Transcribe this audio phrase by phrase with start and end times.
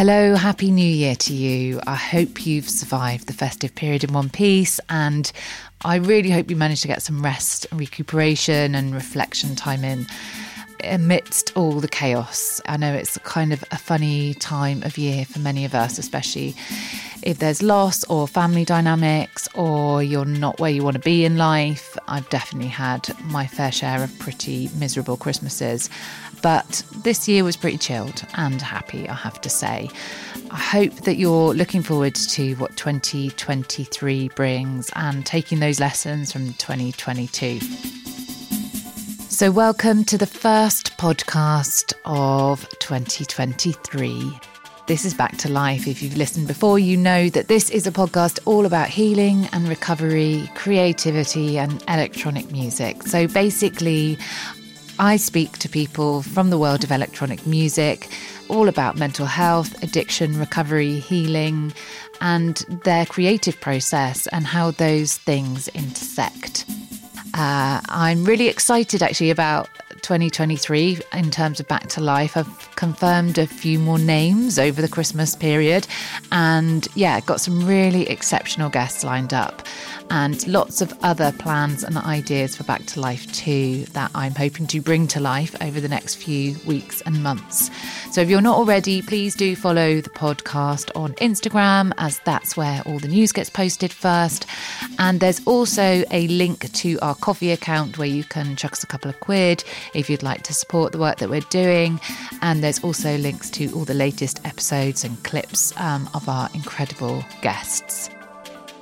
[0.00, 1.78] Hello, Happy New Year to you.
[1.86, 5.30] I hope you've survived the festive period in one piece, and
[5.84, 10.06] I really hope you managed to get some rest and recuperation and reflection time in
[10.84, 12.62] amidst all the chaos.
[12.64, 16.54] I know it's kind of a funny time of year for many of us, especially
[17.22, 21.36] if there's loss or family dynamics or you're not where you want to be in
[21.36, 21.98] life.
[22.08, 25.90] I've definitely had my fair share of pretty miserable Christmases.
[26.42, 29.90] But this year was pretty chilled and happy, I have to say.
[30.50, 36.54] I hope that you're looking forward to what 2023 brings and taking those lessons from
[36.54, 37.60] 2022.
[39.28, 44.38] So, welcome to the first podcast of 2023.
[44.86, 45.86] This is Back to Life.
[45.86, 49.68] If you've listened before, you know that this is a podcast all about healing and
[49.68, 53.02] recovery, creativity, and electronic music.
[53.04, 54.18] So, basically,
[55.00, 58.10] I speak to people from the world of electronic music,
[58.48, 61.72] all about mental health, addiction, recovery, healing,
[62.20, 66.66] and their creative process and how those things intersect.
[67.32, 69.70] Uh, I'm really excited actually about
[70.02, 72.36] 2023 in terms of Back to Life.
[72.36, 75.86] I've confirmed a few more names over the Christmas period
[76.30, 79.62] and yeah, got some really exceptional guests lined up
[80.10, 84.66] and lots of other plans and ideas for Back to Life too that I'm hoping
[84.68, 87.70] to bring to life over the next few weeks and months.
[88.12, 92.82] So if you're not already, please do follow the podcast on Instagram as that's where
[92.86, 94.46] all the news gets posted first.
[94.98, 98.86] And there's also a link to our Ko-fi account where you can chuck us a
[98.86, 102.00] couple of quid if you'd like to support the work that we're doing.
[102.42, 107.24] And there's also links to all the latest episodes and clips um, of our incredible
[107.42, 108.10] guests.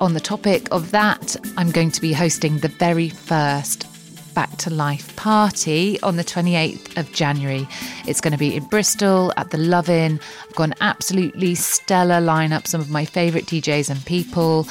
[0.01, 3.85] On the topic of that, I'm going to be hosting the very first
[4.33, 7.67] Back to Life party on the 28th of January.
[8.07, 10.21] It's going to be in Bristol at the Love Inn.
[10.47, 14.69] I've got an absolutely stellar lineup, some of my favourite DJs and people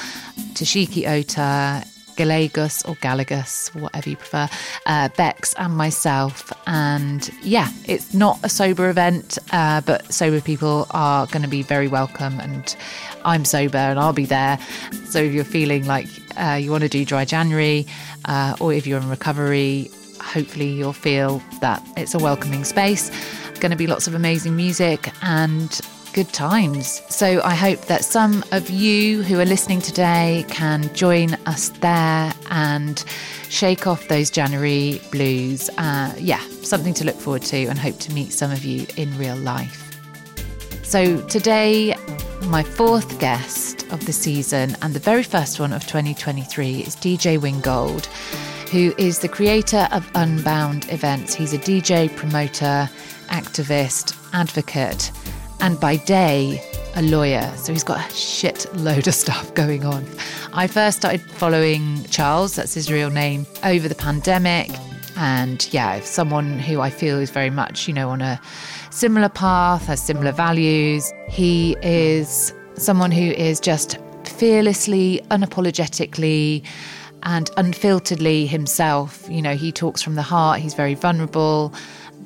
[0.53, 1.85] Toshiki Ota,
[2.17, 4.49] Gallegos or Galagus, whatever you prefer,
[4.87, 6.51] uh, Bex and myself.
[6.65, 11.61] And yeah, it's not a sober event, uh, but sober people are going to be
[11.61, 12.39] very welcome.
[12.41, 12.75] And
[13.27, 14.57] I'm sober and I'll be there.
[15.03, 16.07] So if you're feeling like
[16.37, 17.85] uh, you want to do dry January,
[18.25, 23.11] uh, or if you're in recovery, hopefully you'll feel that it's a welcoming space.
[23.59, 25.79] Going to be lots of amazing music and
[26.13, 27.01] good times.
[27.09, 32.33] So I hope that some of you who are listening today can join us there
[32.49, 33.03] and
[33.49, 35.69] shake off those January blues.
[35.77, 39.15] Uh, yeah, something to look forward to and hope to meet some of you in
[39.17, 39.86] real life.
[40.87, 41.97] So today,
[42.45, 47.43] my fourth guest of the season and the very first one of 2023 is DJ
[47.43, 48.05] Ringgold,
[48.71, 51.35] who is the creator of Unbound events.
[51.35, 52.89] He's a DJ, promoter,
[53.27, 55.11] activist, advocate,
[55.59, 56.63] and by day,
[56.95, 57.51] a lawyer.
[57.57, 60.05] So he's got a shit load of stuff going on.
[60.53, 64.71] I first started following Charles, that's his real name, over the pandemic.
[65.17, 68.39] And yeah, someone who I feel is very much, you know, on a
[68.97, 71.13] similar path, has similar values.
[71.29, 76.65] He is someone who is just fearlessly, unapologetically,
[77.21, 79.27] and unfilteredly himself.
[79.29, 81.73] You know, he talks from the heart, he's very vulnerable.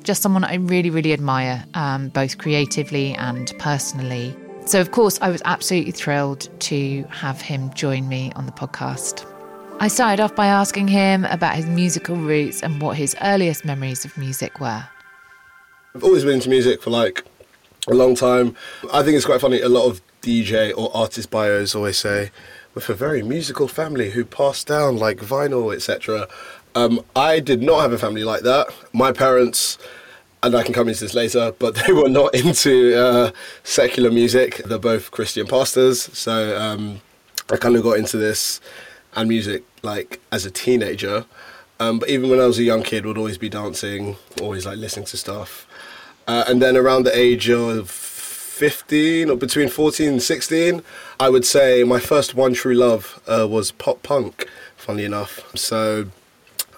[0.02, 4.34] Just someone I really, really admire, um, both creatively and personally.
[4.64, 9.26] So, of course, I was absolutely thrilled to have him join me on the podcast.
[9.78, 14.06] I started off by asking him about his musical roots and what his earliest memories
[14.06, 14.84] of music were.
[15.94, 17.22] I've always been into music for like
[17.86, 18.56] a long time.
[18.92, 19.60] I think it's quite funny.
[19.60, 22.30] A lot of DJ or artist bios always say,
[22.74, 26.28] with a very musical family who passed down like vinyl, etc.
[26.74, 28.68] Um, I did not have a family like that.
[28.94, 29.76] My parents,
[30.42, 33.30] and I can come into this later, but they were not into uh,
[33.62, 34.62] secular music.
[34.64, 37.02] They're both Christian pastors, so um,
[37.50, 38.62] I kind of got into this
[39.14, 41.26] and music like as a teenager.
[41.80, 44.78] Um, but even when I was a young kid, would always be dancing, always like
[44.78, 45.66] listening to stuff.
[46.26, 50.82] Uh, and then around the age of 15 or between 14 and 16,
[51.18, 55.40] I would say my first one true love uh, was pop punk, funnily enough.
[55.56, 56.06] So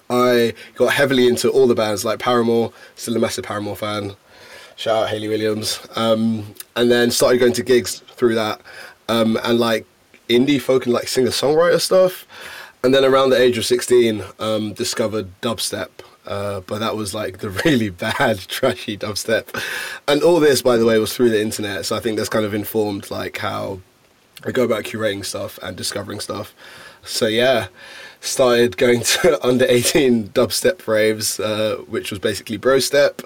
[0.09, 4.15] I got heavily into all the bands like Paramore, still a massive Paramore fan.
[4.77, 5.79] Shout out Hayley Williams.
[5.95, 8.61] Um, and then started going to gigs through that
[9.07, 9.85] um, and like
[10.27, 12.27] indie folk and like singer songwriter stuff.
[12.83, 15.89] And then around the age of 16, um, discovered dubstep
[16.25, 19.47] uh, but that was like the really bad, trashy dubstep.
[20.07, 21.85] And all this, by the way, was through the internet.
[21.85, 23.79] So I think that's kind of informed like how
[24.43, 26.53] I go about curating stuff and discovering stuff.
[27.03, 27.67] So yeah,
[28.19, 33.21] started going to under 18 dubstep raves, uh, which was basically bro step.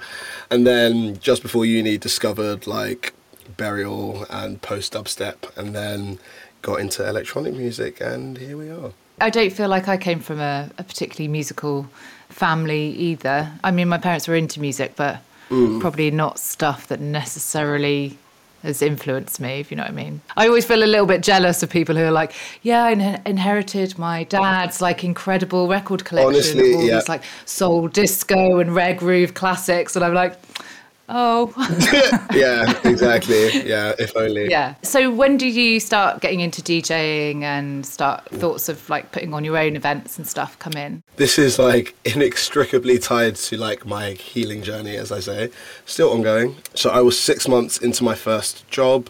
[0.52, 3.14] And then just before uni, discovered like
[3.58, 6.20] Burial and post dubstep, and then
[6.62, 8.92] got into electronic music, and here we are.
[9.22, 11.90] I don't feel like I came from a, a particularly musical
[12.40, 13.52] family either.
[13.66, 15.20] I mean, my parents were into music, but
[15.50, 15.82] mm.
[15.82, 18.18] probably not stuff that necessarily
[18.64, 20.22] has influenced me, if you know what I mean.
[20.38, 23.22] I always feel a little bit jealous of people who are like, yeah, I in-
[23.26, 26.96] inherited my dad's like incredible record collection Honestly, of all yeah.
[26.96, 29.98] these like soul disco and rare groove classics.
[29.98, 30.38] And I'm like,
[31.10, 31.52] Oh.
[32.34, 33.68] yeah, exactly.
[33.68, 34.50] Yeah, if only.
[34.50, 34.76] Yeah.
[34.84, 39.44] So when did you start getting into DJing and start thoughts of like putting on
[39.44, 41.02] your own events and stuff come in?
[41.16, 45.50] This is like inextricably tied to like my healing journey, as I say,
[45.86, 46.56] still ongoing.
[46.76, 49.10] So I was six months into my first job,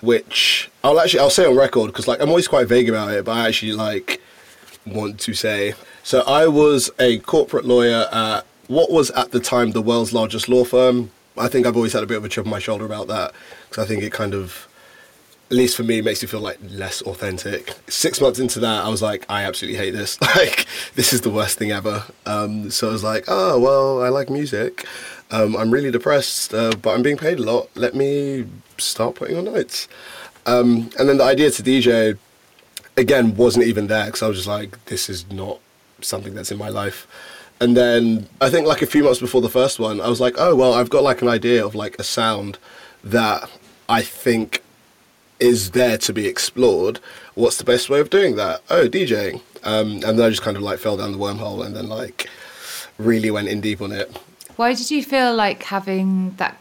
[0.00, 3.24] which I'll actually I'll say on record because like I'm always quite vague about it,
[3.24, 4.20] but I actually like
[4.84, 5.74] want to say.
[6.02, 10.48] So I was a corporate lawyer at what was at the time the world's largest
[10.48, 12.84] law firm I think I've always had a bit of a chip on my shoulder
[12.84, 13.32] about that
[13.68, 14.68] because I think it kind of,
[15.50, 17.74] at least for me, makes you feel like less authentic.
[17.88, 20.20] Six months into that, I was like, I absolutely hate this.
[20.36, 22.04] like, this is the worst thing ever.
[22.26, 24.86] Um, so I was like, oh, well, I like music.
[25.30, 27.68] Um, I'm really depressed, uh, but I'm being paid a lot.
[27.74, 28.46] Let me
[28.78, 29.88] start putting on nights.
[30.46, 32.16] Um, and then the idea to DJ,
[32.96, 35.60] again, wasn't even there because I was just like, this is not
[36.00, 37.06] something that's in my life.
[37.60, 40.34] And then I think like a few months before the first one, I was like,
[40.38, 42.58] oh well, I've got like an idea of like a sound
[43.02, 43.50] that
[43.88, 44.62] I think
[45.40, 47.00] is there to be explored.
[47.34, 48.62] What's the best way of doing that?
[48.70, 49.40] Oh, DJing.
[49.64, 52.28] Um, and then I just kind of like fell down the wormhole and then like
[52.98, 54.16] really went in deep on it.
[54.56, 56.58] Why did you feel like having that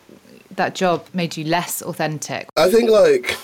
[0.55, 2.49] that job made you less authentic?
[2.57, 3.37] I think like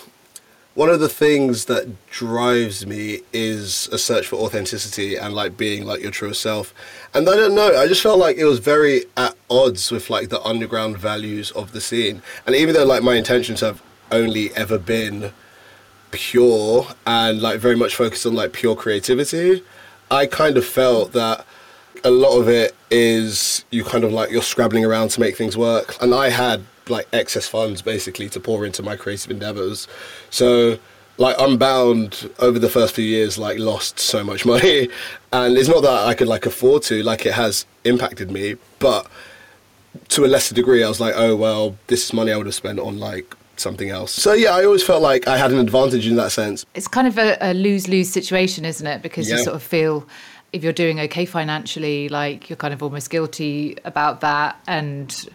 [0.76, 5.86] one of the things that drives me is a search for authenticity and like being
[5.86, 6.74] like your true self.
[7.14, 10.30] And I don't know, I just felt like it was very at odds with like
[10.30, 12.24] the underground values of the scene.
[12.48, 15.32] And even though like my intentions have only ever been
[16.10, 19.64] pure and like very much focused on like pure creativity,
[20.10, 21.46] I kind of felt that
[22.04, 25.56] a lot of it is you kind of like you're scrabbling around to make things
[25.56, 25.96] work.
[26.02, 29.88] And I had like excess funds basically to pour into my creative endeavors.
[30.30, 30.80] So
[31.18, 34.90] like Unbound over the first few years like lost so much money.
[35.32, 39.08] And it's not that I could like afford to like it has impacted me but
[40.10, 42.56] to a lesser degree I was like oh well this is money I would have
[42.56, 44.12] spent on like something else.
[44.12, 46.66] So yeah I always felt like I had an advantage in that sense.
[46.74, 49.02] It's kind of a, a lose-lose situation isn't it?
[49.02, 49.38] Because yeah.
[49.38, 50.08] you sort of feel
[50.52, 54.58] if you're doing okay financially like you're kind of almost guilty about that.
[54.68, 55.28] And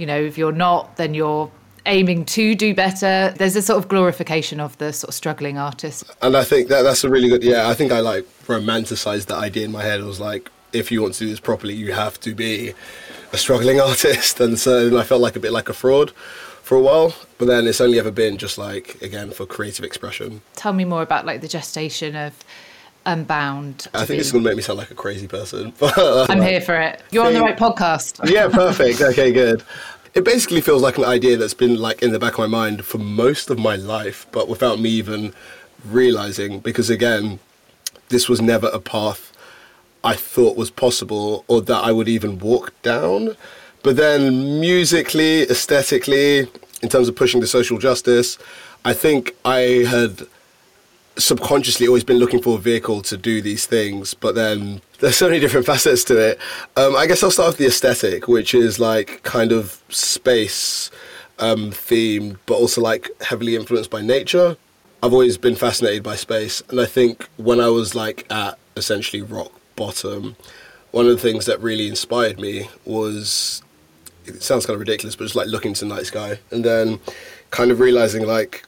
[0.00, 1.50] you know, if you're not, then you're
[1.86, 3.34] aiming to do better.
[3.36, 6.04] There's a sort of glorification of the sort of struggling artist.
[6.22, 9.38] And I think that that's a really good, yeah, I think I like romanticized that
[9.38, 10.00] idea in my head.
[10.00, 12.74] It was like, if you want to do this properly, you have to be
[13.32, 14.40] a struggling artist.
[14.40, 16.12] And so I felt like a bit like a fraud
[16.62, 20.42] for a while, but then it's only ever been just like, again, for creative expression.
[20.54, 22.44] Tell me more about like the gestation of
[23.06, 23.88] Unbound.
[23.94, 24.16] I think be...
[24.18, 25.72] it's going to make me sound like a crazy person.
[25.82, 27.02] Uh, I'm here for it.
[27.10, 28.28] You're on the right podcast.
[28.30, 29.00] yeah, perfect.
[29.00, 29.62] Okay, good.
[30.14, 32.84] It basically feels like an idea that's been like in the back of my mind
[32.84, 35.34] for most of my life, but without me even
[35.84, 36.60] realizing.
[36.60, 37.38] Because again,
[38.08, 39.32] this was never a path
[40.02, 43.36] I thought was possible or that I would even walk down.
[43.82, 46.48] But then musically, aesthetically,
[46.82, 48.38] in terms of pushing the social justice,
[48.84, 50.26] I think I had
[51.20, 55.26] subconsciously always been looking for a vehicle to do these things, but then there's so
[55.26, 56.38] many different facets to it.
[56.76, 60.90] Um, I guess I'll start with the aesthetic, which is like kind of space
[61.38, 64.56] um, themed, but also like heavily influenced by nature.
[65.02, 69.22] I've always been fascinated by space, and I think when I was like at essentially
[69.22, 70.36] rock bottom,
[70.90, 73.62] one of the things that really inspired me was
[74.26, 77.00] it sounds kind of ridiculous, but just like looking to the night sky and then
[77.50, 78.64] kind of realizing like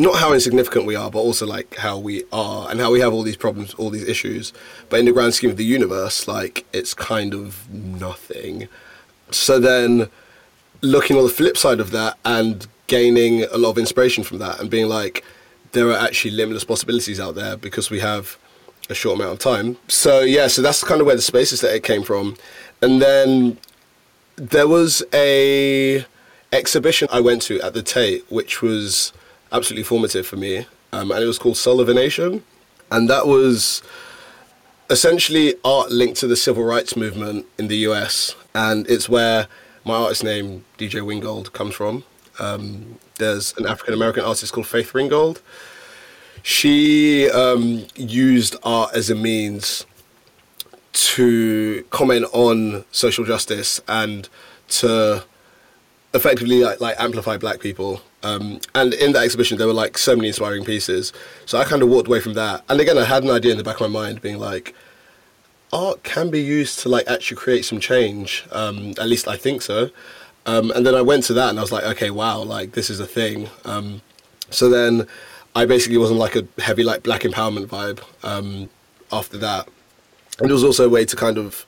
[0.00, 3.12] not how insignificant we are, but also like how we are and how we have
[3.12, 4.52] all these problems, all these issues.
[4.88, 8.68] But in the grand scheme of the universe, like it's kind of nothing.
[9.30, 10.08] So then
[10.80, 14.58] looking on the flip side of that and gaining a lot of inspiration from that
[14.58, 15.22] and being like,
[15.72, 18.38] there are actually limitless possibilities out there because we have
[18.88, 19.76] a short amount of time.
[19.86, 22.36] So yeah, so that's kind of where the space aesthetic came from.
[22.82, 23.58] And then
[24.36, 26.06] there was a
[26.52, 29.12] exhibition I went to at the Tate, which was
[29.52, 30.66] absolutely formative for me.
[30.92, 32.42] Um, and it was called Soul of a Nation.
[32.90, 33.82] And that was
[34.88, 38.34] essentially art linked to the civil rights movement in the US.
[38.54, 39.46] And it's where
[39.84, 42.04] my artist name, DJ Ringgold, comes from.
[42.38, 45.40] Um, there's an African American artist called Faith Ringgold.
[46.42, 49.86] She um, used art as a means
[50.92, 54.28] to comment on social justice and
[54.68, 55.24] to
[56.14, 60.14] effectively like, like amplify black people Um, and in that exhibition, there were like so
[60.14, 61.12] many inspiring pieces.
[61.46, 62.64] So I kind of walked away from that.
[62.68, 64.74] And again, I had an idea in the back of my mind, being like,
[65.72, 68.46] art can be used to like actually create some change.
[68.52, 69.90] Um, at least I think so.
[70.46, 72.90] Um, and then I went to that and I was like, okay, wow, like this
[72.90, 73.48] is a thing.
[73.64, 74.02] Um,
[74.50, 75.06] so then
[75.54, 78.68] I basically wasn't like a heavy like black empowerment vibe um,
[79.12, 79.68] after that.
[80.38, 81.66] And it was also a way to kind of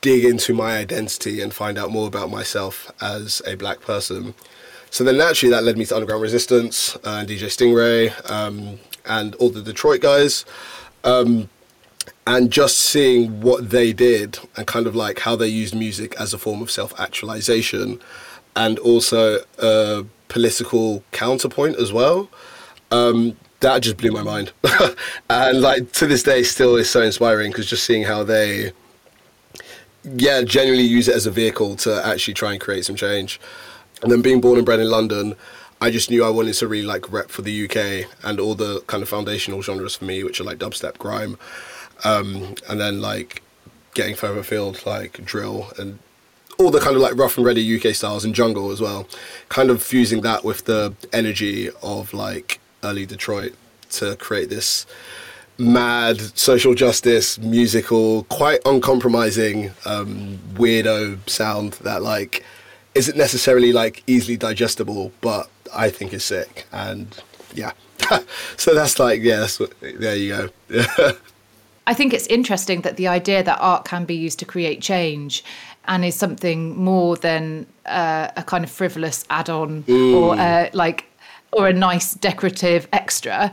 [0.00, 4.34] dig into my identity and find out more about myself as a black person.
[4.90, 9.34] So then naturally that led me to Underground Resistance uh, and DJ Stingray um, and
[9.36, 10.44] all the Detroit guys.
[11.04, 11.48] Um,
[12.26, 16.34] and just seeing what they did and kind of like how they used music as
[16.34, 18.00] a form of self actualization
[18.56, 22.28] and also a political counterpoint as well.
[22.90, 24.52] Um, that just blew my mind.
[25.30, 28.72] and like to this day, still is so inspiring because just seeing how they,
[30.04, 33.40] yeah, genuinely use it as a vehicle to actually try and create some change.
[34.02, 35.34] And then being born and bred in London,
[35.80, 38.80] I just knew I wanted to really like rep for the UK and all the
[38.86, 41.38] kind of foundational genres for me, which are like dubstep, grime,
[42.04, 43.42] um, and then like
[43.94, 45.98] getting further afield like drill and
[46.58, 49.06] all the kind of like rough and ready UK styles and jungle as well.
[49.48, 53.54] Kind of fusing that with the energy of like early Detroit
[53.90, 54.86] to create this
[55.58, 62.44] mad social justice musical, quite uncompromising um, weirdo sound that like
[62.96, 67.06] isn't necessarily like easily digestible, but I think is sick and
[67.54, 67.72] yeah.
[68.56, 71.12] so that's like yeah, that's what, there you go.
[71.88, 75.44] I think it's interesting that the idea that art can be used to create change
[75.84, 80.14] and is something more than uh, a kind of frivolous add-on mm.
[80.14, 81.04] or uh, like
[81.52, 83.52] or a nice decorative extra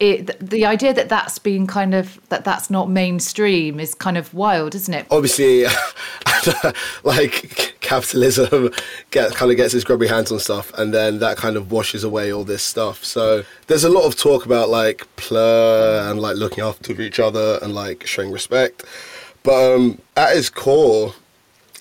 [0.00, 4.34] it, the idea that that's been kind of that that's not mainstream is kind of
[4.34, 5.06] wild, isn't it?
[5.10, 5.64] Obviously,
[7.04, 8.70] like capitalism
[9.10, 12.02] get, kind of gets its grubby hands on stuff, and then that kind of washes
[12.02, 13.04] away all this stuff.
[13.04, 17.58] So there's a lot of talk about like plur and like looking after each other
[17.62, 18.84] and like showing respect,
[19.42, 21.14] but um, at its core,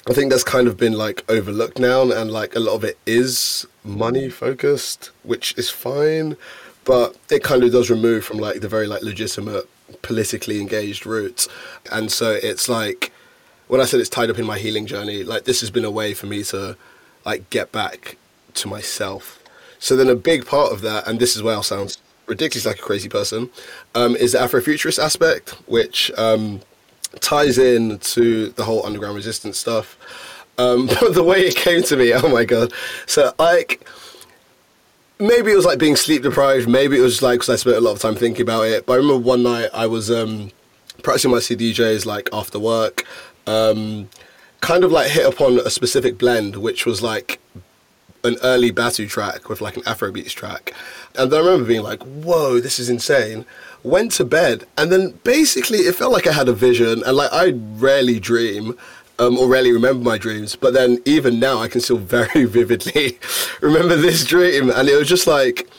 [0.08, 3.00] I think that's kind of been like overlooked now, and like a lot of it
[3.08, 6.38] is money focused, which is fine
[6.86, 9.68] but it kind of does remove from like the very like legitimate
[10.02, 11.48] politically engaged roots.
[11.92, 13.12] And so it's like
[13.68, 15.92] when i said it's tied up in my healing journey like this has been a
[15.92, 16.78] way for me to
[17.26, 18.18] like get back
[18.56, 19.40] to myself.
[19.80, 22.80] So then a big part of that and this is where i sound ridiculous like
[22.80, 23.50] a crazy person
[23.96, 26.62] um, is the afrofuturist aspect which um,
[27.20, 29.98] ties in to the whole underground resistance stuff.
[30.58, 32.74] Um, but the way it came to me oh my god.
[33.06, 33.88] So like
[35.20, 36.68] maybe it was like being sleep deprived.
[36.68, 38.86] Maybe it was like because I spent a lot of time thinking about it.
[38.86, 40.52] But I remember one night I was um,
[41.02, 43.06] practicing my CDJs like after work.
[43.46, 44.10] Um,
[44.62, 47.40] kind of like hit upon a specific blend, which was like
[48.24, 50.74] an early Batu track with like an Afrobeats track.
[51.16, 53.46] And then I remember being like, whoa, this is insane.
[53.84, 57.34] Went to bed, and then basically it felt like I had a vision, and like
[57.34, 58.78] I rarely dream
[59.20, 60.56] um, or rarely remember my dreams.
[60.56, 63.20] But then even now, I can still very vividly
[63.62, 65.70] remember this dream, and it was just like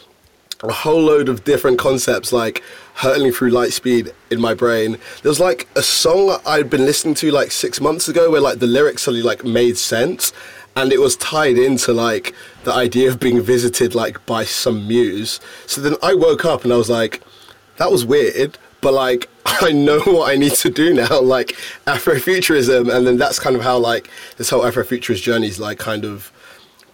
[0.63, 2.63] a whole load of different concepts, like
[2.95, 4.93] hurtling through light speed in my brain.
[5.23, 8.61] There was like a song I'd been listening to like six months ago, where like
[8.61, 10.33] the lyrics suddenly like made sense,
[10.77, 15.41] and it was tied into like the idea of being visited like by some muse.
[15.67, 17.23] So then I woke up and I was like,
[17.77, 21.49] that was weird but like I know what I need to do now, like
[21.87, 26.05] Afrofuturism, and then that's kind of how like this whole Afrofuturist journey is like kind
[26.05, 26.33] of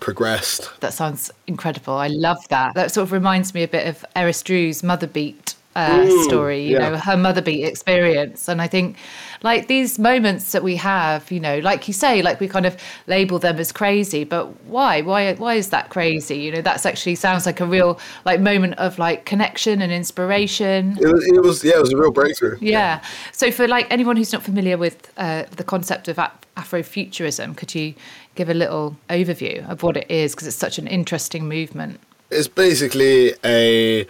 [0.00, 0.70] progressed.
[0.80, 1.94] That sounds incredible.
[1.94, 2.74] I love that.
[2.74, 6.62] That sort of reminds me a bit of Eris Drew's Mother Beat uh, mm, story,
[6.62, 6.90] you yeah.
[6.90, 8.48] know, her mother beat experience.
[8.48, 8.96] And I think
[9.42, 12.76] like these moments that we have, you know, like you say, like we kind of
[13.06, 15.00] label them as crazy, but why?
[15.00, 16.38] Why why is that crazy?
[16.38, 20.98] You know, that's actually sounds like a real like moment of like connection and inspiration.
[21.00, 22.58] It was, it was yeah, it was a real breakthrough.
[22.60, 22.70] Yeah.
[22.70, 23.04] yeah.
[23.32, 27.94] So for like anyone who's not familiar with uh, the concept of Afrofuturism, could you
[28.34, 32.00] give a little overview of what it is because it's such an interesting movement?
[32.30, 34.06] It's basically a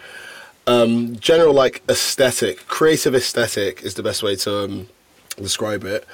[0.67, 4.87] um, general like aesthetic, creative aesthetic is the best way to um,
[5.37, 6.05] describe it.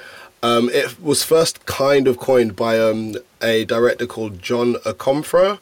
[0.42, 5.58] Um, it was first kind of coined by um, a director called John Akomfrah.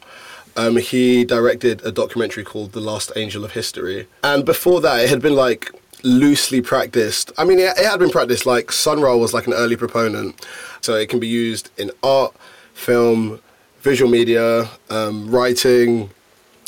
[0.55, 4.07] Um, he directed a documentary called The Last Angel of History.
[4.23, 5.71] And before that, it had been like
[6.03, 7.31] loosely practiced.
[7.37, 10.45] I mean, it, it had been practiced, like Sun Ra was like an early proponent.
[10.81, 12.35] So it can be used in art,
[12.73, 13.39] film,
[13.81, 16.09] visual media, um, writing,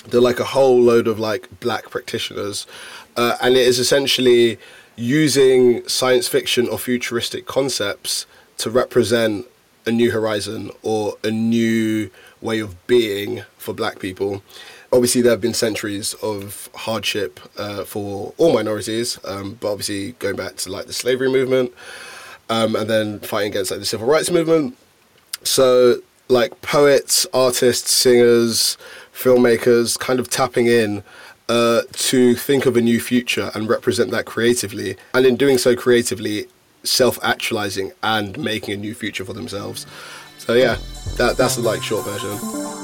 [0.08, 2.65] they're like a whole load of like black practitioners,
[3.17, 4.58] uh, and it is essentially
[4.99, 8.25] using science fiction or futuristic concepts
[8.57, 9.45] to represent
[9.85, 14.43] a new horizon or a new way of being for black people.
[14.91, 20.35] Obviously, there have been centuries of hardship uh, for all minorities, um, but obviously going
[20.35, 21.71] back to like the slavery movement
[22.49, 24.77] um, and then fighting against like the civil rights movement.
[25.43, 28.77] So, like poets, artists, singers,
[29.13, 31.03] filmmakers, kind of tapping in
[31.49, 35.75] uh, to think of a new future and represent that creatively, and in doing so
[35.75, 36.45] creatively,
[36.83, 39.85] self-actualizing and making a new future for themselves.
[40.37, 40.77] So yeah,
[41.17, 42.77] that that's the like short version.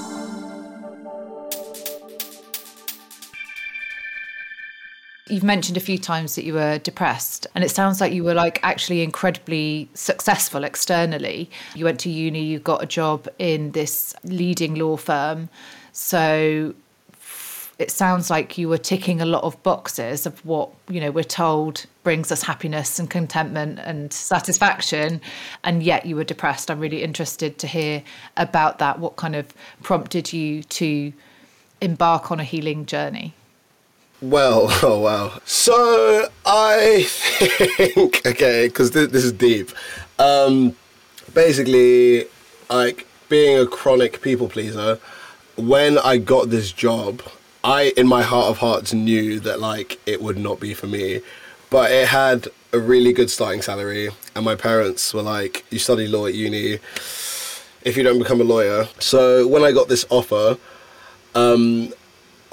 [5.28, 8.36] You've mentioned a few times that you were depressed, and it sounds like you were
[8.36, 11.50] like actually incredibly successful externally.
[11.74, 15.50] You went to uni, you got a job in this leading law firm.
[15.94, 16.76] So
[17.78, 21.24] it sounds like you were ticking a lot of boxes of what you know we're
[21.24, 25.20] told brings us happiness and contentment and satisfaction
[25.64, 26.72] and yet you were depressed.
[26.72, 28.04] I'm really interested to hear
[28.38, 29.00] about that.
[29.00, 29.54] What kind of
[29.84, 31.12] prompted you to
[31.82, 33.34] embark on a healing journey?
[34.22, 35.40] Well oh wow.
[35.46, 39.72] So i think okay because this, this, is deep.
[40.18, 40.76] Um
[41.34, 42.26] basically
[42.70, 45.00] like being a chronic people pleaser
[45.58, 47.22] when i got this job
[47.66, 51.22] I, in my heart of hearts, knew that like it would not be for me,
[51.72, 56.08] but it had a really good starting salary, and my parents were like, "You study
[56.08, 56.78] law at uni.
[57.84, 60.58] If you don't become a lawyer." So when I got this offer,
[61.34, 61.92] um,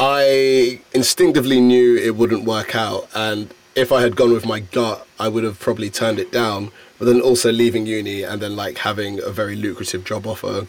[0.00, 5.06] I instinctively knew it wouldn't work out, and if I had gone with my gut,
[5.20, 6.72] I would have probably turned it down.
[6.98, 10.68] But then also leaving uni and then like having a very lucrative job offer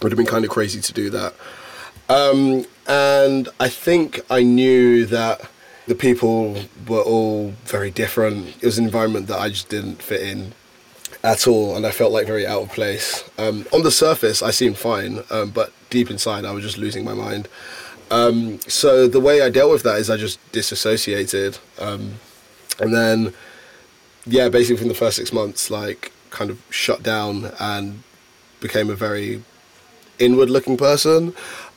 [0.00, 1.34] would have been kind of crazy to do that.
[2.08, 5.48] Um, and I think I knew that
[5.86, 6.56] the people
[6.88, 8.56] were all very different.
[8.60, 10.54] It was an environment that I just didn't fit in
[11.22, 13.28] at all, and I felt like very out of place.
[13.38, 17.04] Um, on the surface, I seemed fine, um, but deep inside, I was just losing
[17.04, 17.48] my mind.
[18.10, 22.14] Um, so the way I dealt with that is I just disassociated, um,
[22.78, 23.32] and then,
[24.26, 28.02] yeah, basically from the first six months, like kind of shut down and
[28.60, 29.42] became a very
[30.18, 31.34] inward-looking person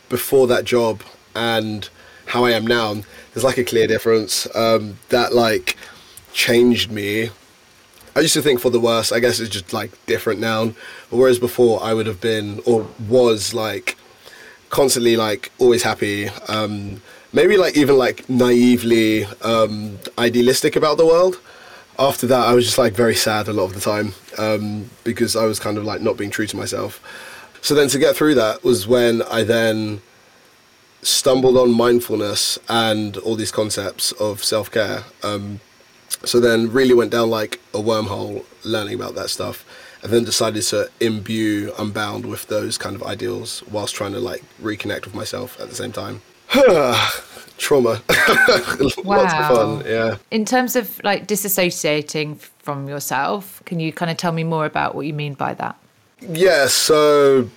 [0.10, 1.02] before that job
[1.36, 1.90] and
[2.28, 2.96] how I am now,
[3.34, 5.78] there's like a clear difference um, that like
[6.34, 7.30] changed me.
[8.16, 9.14] I used to think for the worst.
[9.14, 10.74] I guess it's just like different now.
[11.10, 13.98] Whereas before, I would have been or was like
[14.70, 16.30] constantly like always happy.
[16.48, 21.40] Um, maybe like even like naively um, idealistic about the world.
[22.00, 25.36] After that, I was just like very sad a lot of the time um, because
[25.36, 27.02] I was kind of like not being true to myself.
[27.62, 30.02] So then to get through that was when I then
[31.02, 35.04] stumbled on mindfulness and all these concepts of self care.
[35.24, 35.60] Um,
[36.24, 39.66] so then really went down like a wormhole learning about that stuff
[40.04, 44.44] and then decided to imbue Unbound with those kind of ideals whilst trying to like
[44.62, 46.22] reconnect with myself at the same time.
[47.58, 48.02] Trauma.
[48.10, 48.88] wow.
[49.04, 50.18] Lots of fun, yeah.
[50.32, 54.96] In terms of like disassociating from yourself, can you kind of tell me more about
[54.96, 55.78] what you mean by that?
[56.20, 57.50] Yeah, so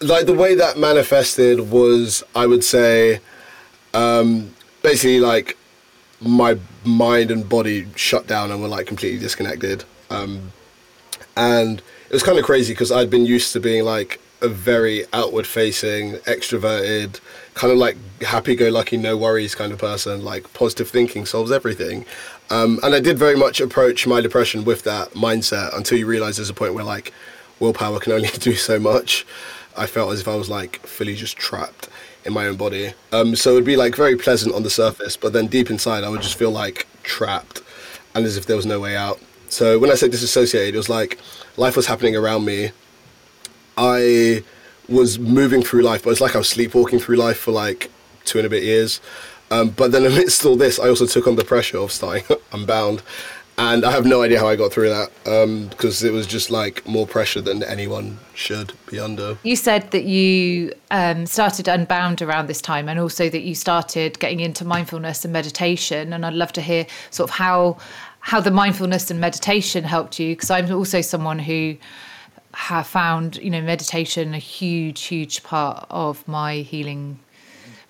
[0.00, 3.20] like the way that manifested was, I would say,
[3.94, 5.56] um, basically like
[6.20, 9.84] my mind and body shut down and were like completely disconnected.
[10.10, 10.52] Um,
[11.36, 15.04] and it was kind of crazy because I'd been used to being like a very
[15.12, 17.20] outward facing, extroverted,
[17.54, 21.52] kind of like happy go lucky, no worries kind of person, like positive thinking solves
[21.52, 22.04] everything.
[22.52, 26.36] Um, and I did very much approach my depression with that mindset until you realize
[26.36, 27.14] there's a point where like
[27.60, 29.24] willpower can only do so much.
[29.74, 31.88] I felt as if I was like fully just trapped
[32.26, 32.92] in my own body.
[33.10, 36.04] Um, so it would be like very pleasant on the surface, but then deep inside,
[36.04, 37.62] I would just feel like trapped
[38.14, 39.18] and as if there was no way out.
[39.48, 41.18] So when I said disassociated, it was like
[41.56, 42.72] life was happening around me.
[43.78, 44.44] I
[44.90, 47.90] was moving through life, but it's like I was sleepwalking through life for like
[48.24, 49.00] two and a bit years.
[49.52, 53.02] Um, but then amidst all this, I also took on the pressure of starting Unbound
[53.58, 55.10] and I have no idea how I got through that
[55.70, 59.36] because um, it was just like more pressure than anyone should be under.
[59.42, 64.18] You said that you um, started Unbound around this time, and also that you started
[64.18, 66.12] getting into mindfulness and meditation.
[66.12, 67.76] And I'd love to hear sort of how
[68.20, 71.76] how the mindfulness and meditation helped you, because I'm also someone who
[72.54, 77.18] have found you know meditation a huge, huge part of my healing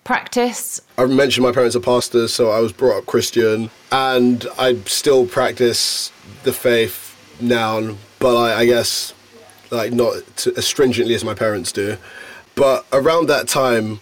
[0.04, 0.80] practice?
[0.98, 5.26] I mentioned my parents are pastors, so I was brought up Christian, and I still
[5.26, 6.12] practice
[6.44, 9.14] the faith now, but I, I guess
[9.70, 11.96] like not to, as stringently as my parents do.
[12.54, 14.00] But around that time,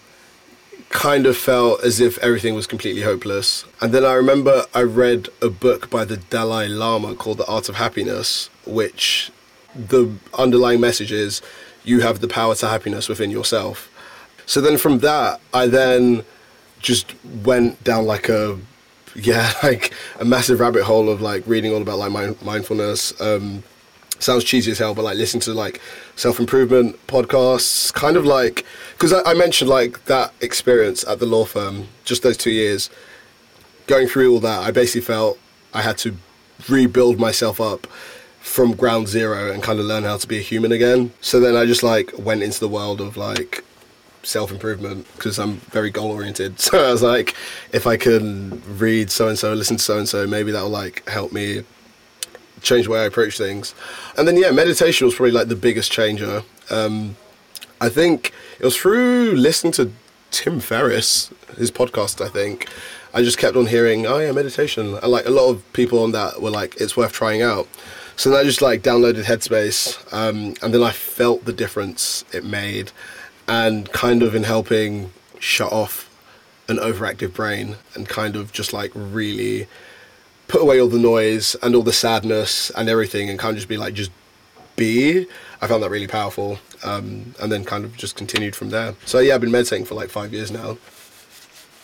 [0.89, 3.63] kind of felt as if everything was completely hopeless.
[3.79, 7.69] And then I remember I read a book by the Dalai Lama called The Art
[7.69, 9.31] of Happiness, which
[9.73, 11.41] the underlying message is
[11.83, 13.89] you have the power to happiness within yourself.
[14.51, 16.25] So then from that, I then
[16.79, 18.59] just went down like a
[19.15, 23.13] yeah like a massive rabbit hole of like reading all about like mind- mindfulness.
[23.21, 23.63] Um
[24.19, 25.79] sounds cheesy as hell but like listening to like
[26.17, 27.93] self-improvement podcasts.
[27.93, 32.21] Kind of like because I, I mentioned like that experience at the law firm just
[32.21, 32.89] those two years.
[33.87, 35.39] Going through all that i basically felt
[35.73, 36.17] i had to
[36.67, 37.87] rebuild myself up
[38.41, 41.13] from ground zero and kind of learn how to be a human again.
[41.21, 43.63] So then i just like went into the world of like
[44.23, 46.59] self improvement because I'm very goal oriented.
[46.59, 47.35] So I was like,
[47.73, 51.07] if I can read so and so, listen to so and so, maybe that'll like
[51.09, 51.63] help me
[52.61, 53.73] change the way I approach things.
[54.17, 56.43] And then yeah, meditation was probably like the biggest changer.
[56.69, 57.15] Um,
[57.81, 59.91] I think it was through listening to
[60.29, 62.23] Tim Ferriss, his podcast.
[62.23, 62.69] I think
[63.13, 66.11] I just kept on hearing, oh yeah, meditation, and like a lot of people on
[66.11, 67.67] that were like, it's worth trying out.
[68.15, 72.45] So then I just like downloaded Headspace, um, and then I felt the difference it
[72.45, 72.91] made
[73.47, 76.09] and kind of in helping shut off
[76.67, 79.67] an overactive brain and kind of just like really
[80.47, 83.67] put away all the noise and all the sadness and everything and kind of just
[83.67, 84.11] be like just
[84.75, 85.25] be
[85.61, 88.95] i found that really powerful um, and then kind of just continued from there.
[89.05, 90.77] So yeah i've been meditating for like five years now.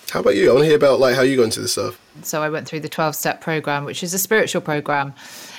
[0.10, 0.50] How about you?
[0.50, 2.00] I want to hear about like how you got into this stuff.
[2.22, 5.13] So i went through the 12 step program which is a spiritual program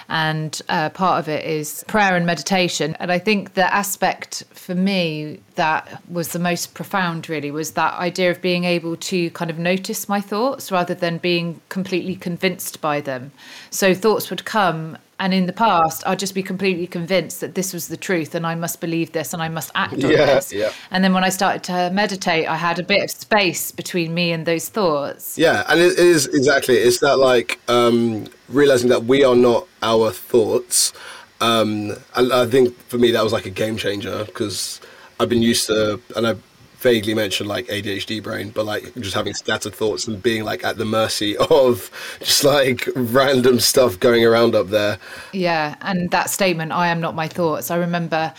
[0.09, 2.97] and uh, part of it is prayer and meditation.
[2.99, 7.95] And I think the aspect for me that was the most profound really was that
[7.95, 12.81] idea of being able to kind of notice my thoughts rather than being completely convinced
[12.81, 13.33] by them.
[13.71, 17.73] So thoughts would come and in the past, I'd just be completely convinced that this
[17.73, 20.53] was the truth and I must believe this and I must act on yeah, this.
[20.53, 20.73] Yeah.
[20.91, 24.31] And then when I started to meditate, I had a bit of space between me
[24.31, 25.37] and those thoughts.
[25.37, 30.13] Yeah, and it is exactly, it's that like um, realizing that we are not our
[30.13, 30.93] thoughts.
[31.41, 34.81] Um, and I think for me, that was like a game changer because
[35.19, 36.43] I've been used to, and I've
[36.79, 40.79] vaguely mentioned like ADHD brain, but like just having scattered thoughts and being like at
[40.79, 44.99] the mercy of just like random stuff going around up there.
[45.33, 47.71] Yeah, and that statement, I am not my thoughts.
[47.71, 48.33] I remember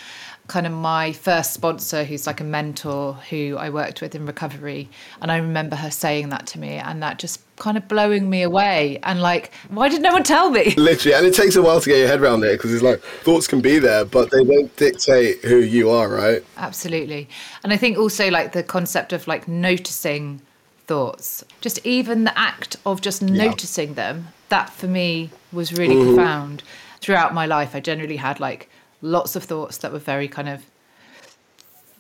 [0.50, 4.90] kind of my first sponsor who's like a mentor who I worked with in recovery.
[5.22, 8.42] And I remember her saying that to me and that just kind of blowing me
[8.42, 9.00] away.
[9.04, 10.74] And like why did no one tell me?
[10.78, 13.00] Literally and it takes a while to get your head around it because it's like
[13.00, 16.44] thoughts can be there but they don't dictate who you are right?
[16.58, 17.30] Absolutely.
[17.64, 20.42] And I think also like the concept of like noticing
[20.88, 23.46] thoughts just even the act of just yeah.
[23.46, 26.16] noticing them that for me was really mm-hmm.
[26.16, 26.64] profound.
[27.02, 28.68] Throughout my life I generally had like
[29.02, 30.64] lots of thoughts that were very kind of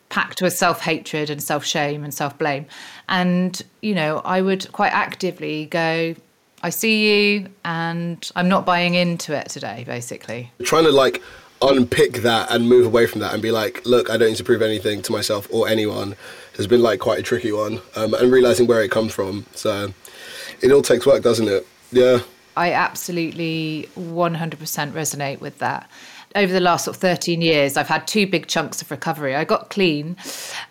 [0.09, 2.65] packed with self hatred and self shame and self blame.
[3.07, 6.15] And, you know, I would quite actively go,
[6.61, 10.51] I see you and I'm not buying into it today, basically.
[10.63, 11.21] Trying to like
[11.61, 14.43] unpick that and move away from that and be like, look, I don't need to
[14.43, 16.15] prove anything to myself or anyone
[16.57, 17.81] has been like quite a tricky one.
[17.95, 19.45] Um, and realizing where it comes from.
[19.53, 19.93] So
[20.61, 21.65] it all takes work, doesn't it?
[21.91, 22.19] Yeah.
[22.57, 25.89] I absolutely 100% resonate with that
[26.35, 29.35] over the last sort of 13 years, I've had two big chunks of recovery.
[29.35, 30.15] I got clean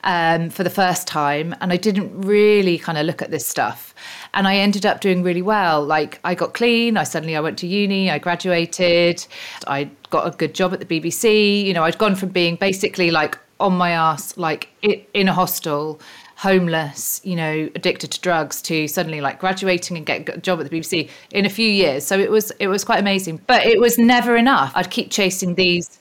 [0.05, 3.94] um, for the first time, and I didn't really kind of look at this stuff.
[4.35, 5.85] And I ended up doing really well.
[5.85, 6.97] Like I got clean.
[6.97, 8.11] I suddenly I went to uni.
[8.11, 9.27] I graduated.
[9.66, 11.64] I got a good job at the BBC.
[11.64, 16.01] You know, I'd gone from being basically like on my ass, like in a hostel,
[16.38, 20.70] homeless, you know, addicted to drugs to suddenly like graduating and get a job at
[20.70, 22.07] the BBC in a few years.
[22.07, 23.40] So it was it was quite amazing.
[23.48, 24.70] But it was never enough.
[24.77, 25.98] I'd keep chasing these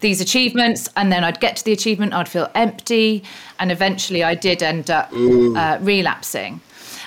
[0.00, 3.22] these achievements and then I'd get to the achievement, I'd feel empty,
[3.60, 6.60] and eventually I did end up uh, relapsing.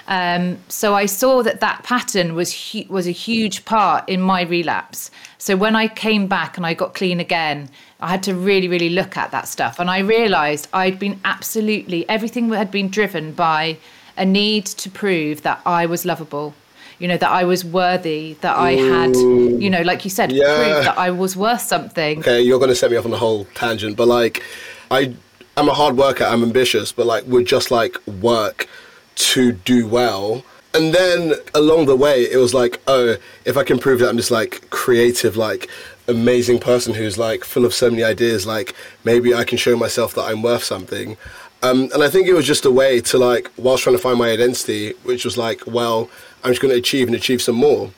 [0.08, 4.42] Um, so I saw that that pattern was hu- was a huge part in my
[4.42, 5.12] relapse.
[5.38, 8.90] So when I came back and I got clean again, I had to really, really
[8.90, 9.80] look at that stuff.
[9.80, 13.78] And I realized I'd been absolutely, everything had been driven by
[14.18, 16.54] a need to prove that I was lovable.
[16.98, 20.82] You know, that I was worthy, that I had, you know, like you said, yeah.
[20.82, 22.20] that I was worth something.
[22.20, 24.44] Okay, you're going to set me off on a whole tangent, but like,
[24.92, 25.16] I,
[25.56, 28.68] I'm a hard worker, I'm ambitious, but like, would just like work
[29.16, 30.44] to do well.
[30.74, 34.18] And then along the way, it was like, oh, if I can prove that I'm
[34.18, 35.70] just like creative, like
[36.10, 40.14] amazing person who's like full of so many ideas like maybe i can show myself
[40.16, 41.18] that i'm worth something.
[41.62, 44.18] Um, and i think it was just a way to like whilst trying to find
[44.18, 46.10] my identity which was like well
[46.44, 47.92] i'm just going to achieve and achieve some more.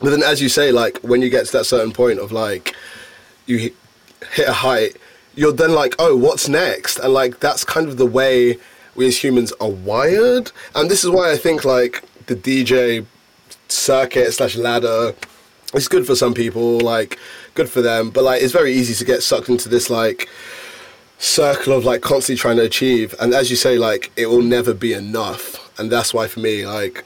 [0.00, 2.74] But then as you say like when you get to that certain point of like
[3.46, 3.72] you
[4.32, 4.96] hit a height
[5.36, 6.98] you're then like oh what's next?
[6.98, 8.58] And like that's kind of the way
[8.96, 10.52] we as humans are wired.
[10.74, 13.06] And this is why i think like the dj
[13.68, 15.14] circuit slash ladder
[15.74, 16.78] it's good for some people.
[16.78, 17.18] Like
[17.54, 18.10] good for them.
[18.10, 20.28] But like, it's very easy to get sucked into this like
[21.18, 23.14] circle of like constantly trying to achieve.
[23.20, 25.60] And as you say, like, it will never be enough.
[25.78, 27.04] And that's why for me, like,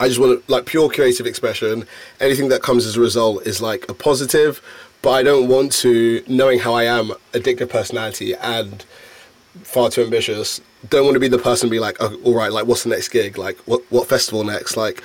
[0.00, 1.86] I just want to like pure creative expression.
[2.20, 4.60] Anything that comes as a result is like a positive,
[5.02, 8.84] but I don't want to, knowing how I am, addictive personality and
[9.62, 10.60] far too ambitious.
[10.90, 13.08] Don't want to be the person be like, oh, all right, like what's the next
[13.08, 13.38] gig?
[13.38, 14.76] Like what what festival next?
[14.76, 15.02] Like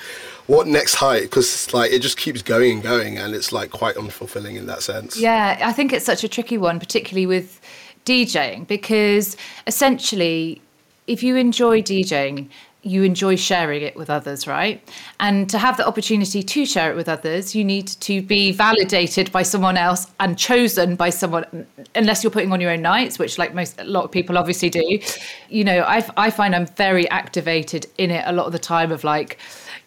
[0.50, 1.22] what next height?
[1.22, 4.82] Because like it just keeps going and going, and it's like quite unfulfilling in that
[4.82, 5.16] sense.
[5.16, 7.60] Yeah, I think it's such a tricky one, particularly with
[8.04, 9.36] DJing, because
[9.68, 10.60] essentially,
[11.06, 12.48] if you enjoy DJing,
[12.82, 14.82] you enjoy sharing it with others, right?
[15.20, 19.30] And to have the opportunity to share it with others, you need to be validated
[19.30, 23.38] by someone else and chosen by someone, unless you're putting on your own nights, which
[23.38, 24.98] like most a lot of people obviously do.
[25.48, 28.90] You know, I I find I'm very activated in it a lot of the time
[28.90, 29.38] of like,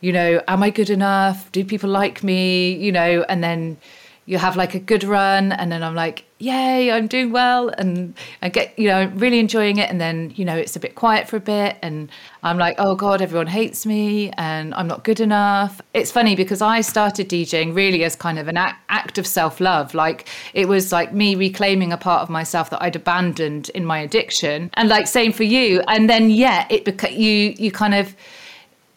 [0.04, 1.50] you know, am I good enough?
[1.54, 2.74] Do people like me?
[2.74, 3.78] You know, and then
[4.26, 8.14] you have like a good run and then i'm like yay i'm doing well and
[8.42, 11.28] i get you know really enjoying it and then you know it's a bit quiet
[11.28, 12.10] for a bit and
[12.42, 16.62] i'm like oh god everyone hates me and i'm not good enough it's funny because
[16.62, 21.14] i started djing really as kind of an act of self-love like it was like
[21.14, 25.34] me reclaiming a part of myself that i'd abandoned in my addiction and like same
[25.34, 28.16] for you and then yeah it beca- you you kind of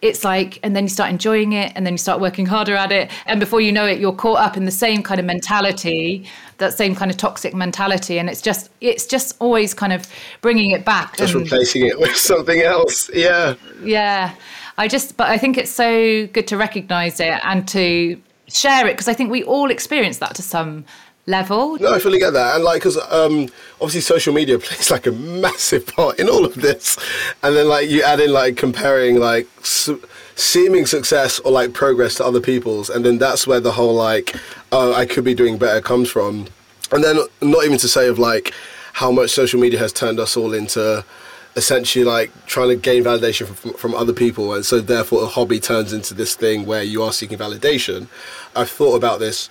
[0.06, 2.92] it's like and then you start enjoying it and then you start working harder at
[2.92, 6.26] it and before you know it you're caught up in the same kind of mentality
[6.58, 10.06] that same kind of toxic mentality and it's just it's just always kind of
[10.40, 13.10] bringing it back just and, replacing it with something else.
[13.12, 13.54] Yeah.
[13.82, 14.34] Yeah.
[14.78, 18.92] I just but i think it's so good to recognize it and to share it
[18.92, 20.84] because i think we all experience that to some
[21.26, 21.76] level.
[21.78, 23.48] No, I fully get that, and like, because um,
[23.80, 26.98] obviously social media plays like a massive part in all of this,
[27.42, 30.02] and then like you add in like comparing like su-
[30.36, 34.36] seeming success or like progress to other people's, and then that's where the whole like,
[34.72, 36.46] oh, I could be doing better comes from,
[36.92, 38.52] and then not even to say of like
[38.94, 41.04] how much social media has turned us all into
[41.56, 44.54] essentially like trying to gain validation from, from other people.
[44.54, 48.08] And so therefore a hobby turns into this thing where you are seeking validation.
[48.54, 49.48] I've thought about this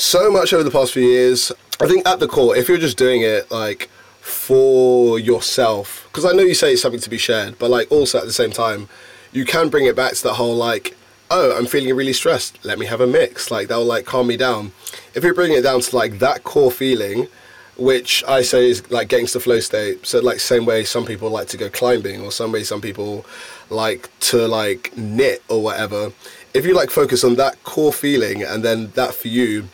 [0.00, 1.52] so much over the past few years.
[1.80, 6.32] I think at the core, if you're just doing it like for yourself, because I
[6.32, 8.88] know you say it's something to be shared, but like also at the same time,
[9.32, 10.96] you can bring it back to that whole like,
[11.30, 12.64] oh, I'm feeling really stressed.
[12.64, 13.50] Let me have a mix.
[13.50, 14.72] Like that'll like calm me down.
[15.14, 17.28] If you're bringing it down to like that core feeling,
[17.76, 20.06] which I say is like getting to the flow state.
[20.06, 23.26] So like same way some people like to go climbing, or some way some people
[23.68, 26.12] like to like knit or whatever.
[26.52, 29.68] If you like focus on that core feeling, and then that for you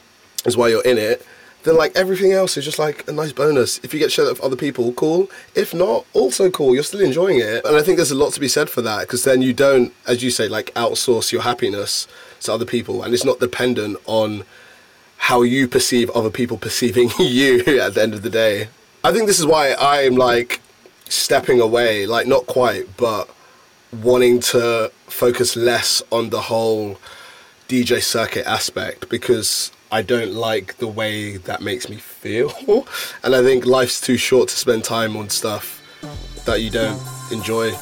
[0.46, 1.24] is why you're in it,
[1.66, 3.78] then like everything else is just like a nice bonus.
[3.78, 5.28] If you get shared with other people, cool.
[5.54, 6.74] If not, also cool.
[6.74, 7.64] You're still enjoying it.
[7.64, 9.92] And I think there's a lot to be said for that because then you don't,
[10.06, 12.06] as you say, like outsource your happiness
[12.40, 14.44] to other people and it's not dependent on
[15.18, 18.68] how you perceive other people perceiving you at the end of the day.
[19.02, 20.60] I think this is why I'm like
[21.08, 23.28] stepping away, like not quite, but
[23.92, 26.98] wanting to focus less on the whole
[27.68, 32.52] DJ circuit aspect because I don't like the way that makes me feel.
[33.24, 35.80] and I think life's too short to spend time on stuff
[36.44, 37.00] that you don't
[37.32, 37.72] enjoy.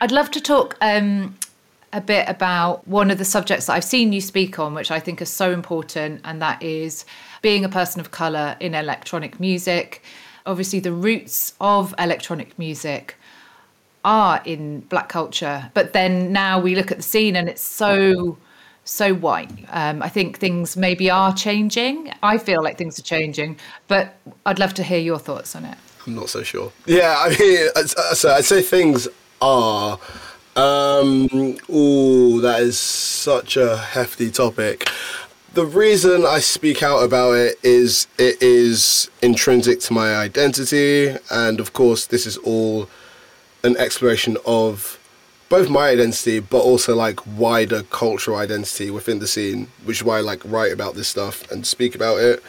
[0.00, 1.36] I'd love to talk um,
[1.92, 4.98] a bit about one of the subjects that I've seen you speak on, which I
[4.98, 7.04] think is so important, and that is
[7.42, 10.02] being a person of colour in electronic music.
[10.46, 13.14] Obviously, the roots of electronic music
[14.04, 18.36] are in black culture but then now we look at the scene and it's so
[18.84, 19.50] so white.
[19.68, 22.12] Um, i think things maybe are changing.
[22.20, 25.78] I feel like things are changing but i'd love to hear your thoughts on it.
[26.06, 26.72] I'm not so sure.
[26.86, 29.06] Yeah i mean so i'd say things
[29.40, 29.98] are
[30.56, 31.28] um
[31.68, 34.88] oh that is such a hefty topic.
[35.54, 41.60] The reason I speak out about it is it is intrinsic to my identity, and
[41.60, 42.88] of course, this is all
[43.64, 44.98] an exploration of
[45.52, 50.16] both my identity but also like wider cultural identity within the scene which is why
[50.16, 52.42] i like write about this stuff and speak about it.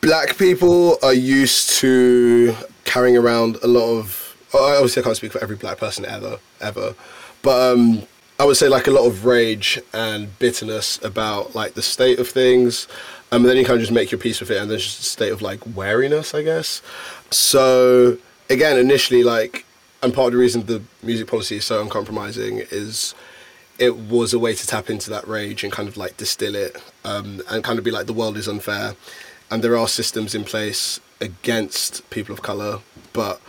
[0.00, 5.42] Black people are used to carrying around a lot of obviously i can't speak for
[5.42, 6.94] every black person ever ever
[7.42, 8.02] but um,
[8.38, 12.28] i would say like a lot of rage and bitterness about like the state of
[12.28, 12.86] things.
[13.32, 15.00] Um, and then you kind of just make your peace with it and there's just
[15.00, 16.82] a state of like wariness i guess.
[17.32, 18.16] So
[18.48, 19.65] again initially like
[20.02, 23.14] and part of the reason the music policy is so uncompromising is
[23.78, 26.82] it was a way to tap into that rage and kind of like distill it
[27.04, 28.94] um, and kind of be like the world is unfair
[29.50, 32.80] and there are systems in place against people of color
[33.12, 33.40] but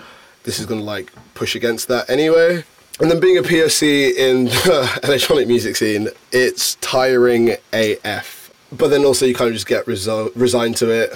[0.43, 2.63] this is going to like push against that anyway
[2.99, 8.51] and then being a POC in the electronic music scene, it's tiring AF.
[8.71, 11.15] But then also you kind of just get resi- resigned to it.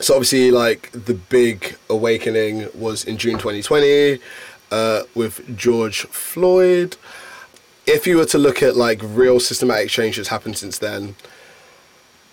[0.00, 4.18] So obviously, like the big awakening was in June 2020
[4.70, 6.96] uh, with George Floyd.
[7.86, 11.16] If you were to look at like real systematic change that's happened since then,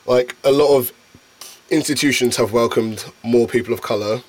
[0.06, 0.92] like a lot of
[1.70, 4.22] institutions have welcomed more people of color,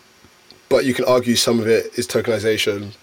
[0.69, 2.95] but you can argue some of it is tokenization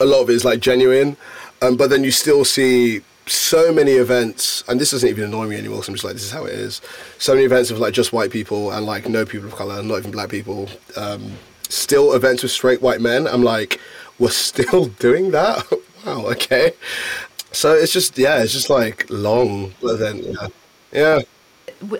[0.00, 1.16] a lot of it is like genuine,
[1.62, 5.56] um, but then you still see so many events, and this doesn't even annoy me
[5.56, 5.82] anymore.
[5.82, 6.80] So I'm just like, this is how it is.
[7.18, 9.98] So many events of like just white people and like no people of color, not
[9.98, 10.68] even black people.
[10.96, 11.32] Um,
[11.68, 13.26] still events with straight white men.
[13.26, 13.80] I'm like,
[14.18, 15.64] we're still doing that.
[16.06, 16.26] wow.
[16.26, 16.72] Okay.
[17.52, 20.48] So it's just yeah, it's just like long, but then yeah,
[20.92, 21.20] yeah.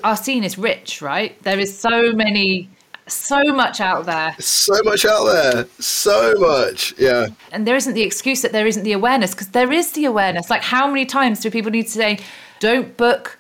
[0.05, 1.41] Our scene is rich, right?
[1.43, 2.71] There is so many
[3.09, 4.35] so much out there.
[4.41, 5.67] So much out there.
[5.79, 6.95] So much.
[6.99, 7.29] Yeah.
[7.53, 10.51] And there isn't the excuse that there isn't the awareness because there is the awareness.
[10.51, 12.19] Like, how many times do people need to say,
[12.59, 13.39] don't book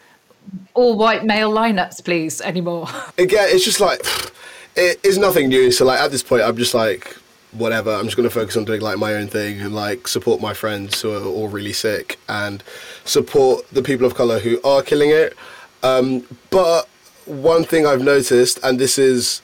[0.75, 2.89] all white male lineups, please, anymore?
[3.19, 4.01] Again, it's just like,
[4.77, 5.73] it is nothing new.
[5.73, 7.17] So, like, at this point, I'm just like,
[7.57, 7.92] whatever.
[7.92, 10.55] I'm just going to focus on doing like my own thing and like support my
[10.55, 12.62] friends who are all really sick and
[13.05, 15.37] support the people of color who are killing it.
[15.83, 16.88] Um, but
[17.25, 19.42] one thing I've noticed, and this is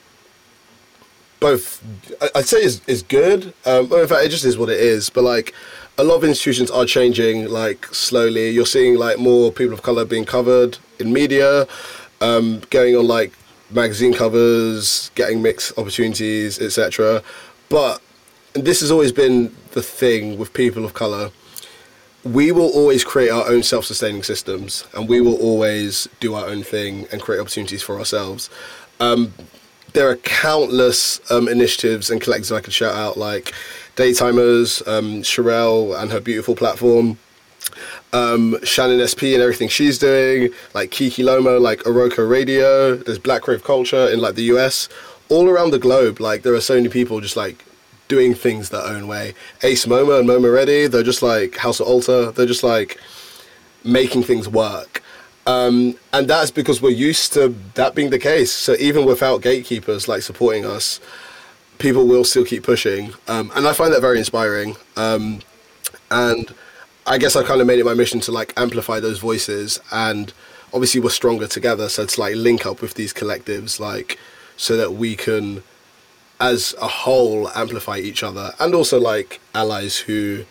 [1.39, 1.83] both
[2.35, 3.53] I'd say is is good.
[3.65, 5.09] Um, in fact, it just is what it is.
[5.09, 5.53] But like
[5.97, 8.49] a lot of institutions are changing like slowly.
[8.49, 11.67] You're seeing like more people of color being covered in media,
[12.21, 13.33] um, going on like
[13.69, 17.21] magazine covers, getting mixed opportunities, etc.
[17.69, 18.01] But
[18.53, 21.31] this has always been the thing with people of color.
[22.23, 26.63] We will always create our own self-sustaining systems, and we will always do our own
[26.63, 28.49] thing and create opportunities for ourselves.
[28.99, 29.33] Um,
[29.93, 33.53] there are countless um, initiatives and collectives I could shout out, like
[33.95, 37.17] Daytimers, um, Sherelle and her beautiful platform,
[38.13, 42.95] um, Shannon SP and everything she's doing, like Kikelomo, like Oroko Radio.
[42.95, 44.87] There's Black Rave Culture in like the US,
[45.29, 46.19] all around the globe.
[46.19, 47.63] Like there are so many people just like
[48.13, 49.33] doing things their own way.
[49.61, 52.31] AceMoMA and MoMA Ready, they're just like House of Altar.
[52.31, 52.99] They're just like
[53.83, 55.01] making things work.
[55.47, 58.51] Um, and that's because we're used to that being the case.
[58.51, 60.99] So even without gatekeepers like supporting us,
[61.79, 63.13] people will still keep pushing.
[63.27, 64.75] Um, and I find that very inspiring.
[64.95, 65.39] Um,
[66.11, 66.53] and
[67.07, 69.79] I guess I kind of made it my mission to like amplify those voices.
[69.91, 70.31] And
[70.71, 71.89] obviously we're stronger together.
[71.89, 74.19] So to like link up with these collectives, like
[74.55, 75.63] so that we can,
[76.39, 80.45] as a whole, amplify each other and also like allies who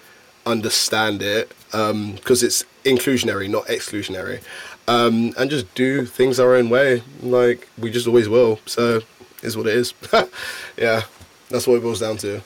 [0.46, 4.42] understand it because um, it's inclusionary, not exclusionary
[4.88, 8.58] um, and just do things our own way, like we just always will.
[8.66, 9.00] So,
[9.42, 9.94] is what it is.
[10.76, 11.02] yeah,
[11.48, 12.42] that's what it boils down to.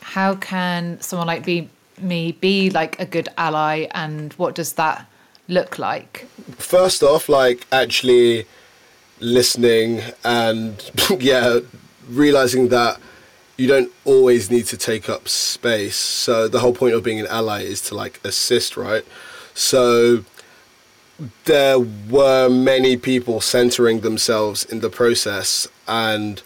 [0.00, 5.06] How can someone like be me be like a good ally, and what does that
[5.48, 6.26] look like?
[6.56, 8.46] First off, like actually
[9.20, 11.60] listening and yeah,
[12.12, 13.00] realizing that
[13.56, 15.96] you don't always need to take up space.
[15.96, 19.04] So the whole point of being an ally is to like assist, right?
[19.54, 20.24] So
[21.44, 26.42] there were many people centering themselves in the process and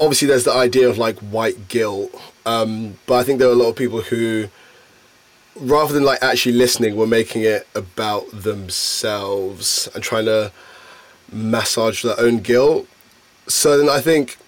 [0.00, 2.10] obviously there's the idea of like white guilt
[2.46, 4.48] um, but i think there were a lot of people who
[5.56, 10.52] rather than like actually listening were making it about themselves and trying to
[11.30, 12.86] massage their own guilt
[13.46, 14.38] so then i think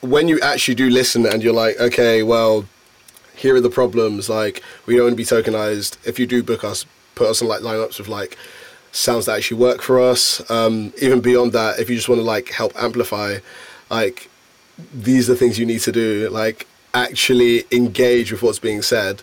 [0.00, 2.64] when you actually do listen and you're like okay well
[3.34, 6.64] here are the problems like we don't want to be tokenized if you do book
[6.64, 6.84] us
[7.14, 8.36] put us on like lineups with like
[8.92, 10.48] sounds that actually work for us.
[10.50, 13.38] Um, even beyond that, if you just want to like help amplify,
[13.90, 14.28] like
[14.94, 16.28] these are things you need to do.
[16.30, 19.22] Like actually engage with what's being said.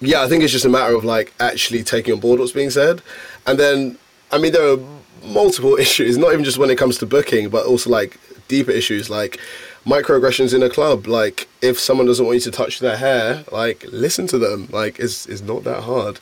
[0.00, 2.70] Yeah, I think it's just a matter of like actually taking on board what's being
[2.70, 3.02] said,
[3.46, 3.98] and then
[4.30, 4.78] I mean there are
[5.24, 8.18] multiple issues, not even just when it comes to booking, but also like
[8.56, 9.40] deeper issues like
[9.84, 11.06] microaggressions in a club.
[11.06, 14.68] Like if someone doesn't want you to touch their hair, like listen to them.
[14.70, 16.20] Like it's it's not that hard.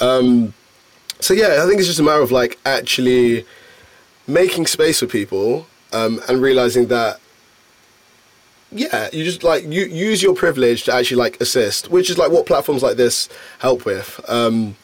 [0.00, 0.54] Um,
[1.20, 3.44] so yeah, I think it's just a matter of like actually
[4.26, 7.20] making space for people um, and realizing that
[8.72, 12.32] yeah, you just like you use your privilege to actually like assist, which is like
[12.32, 14.20] what platforms like this help with.
[14.28, 14.76] Um,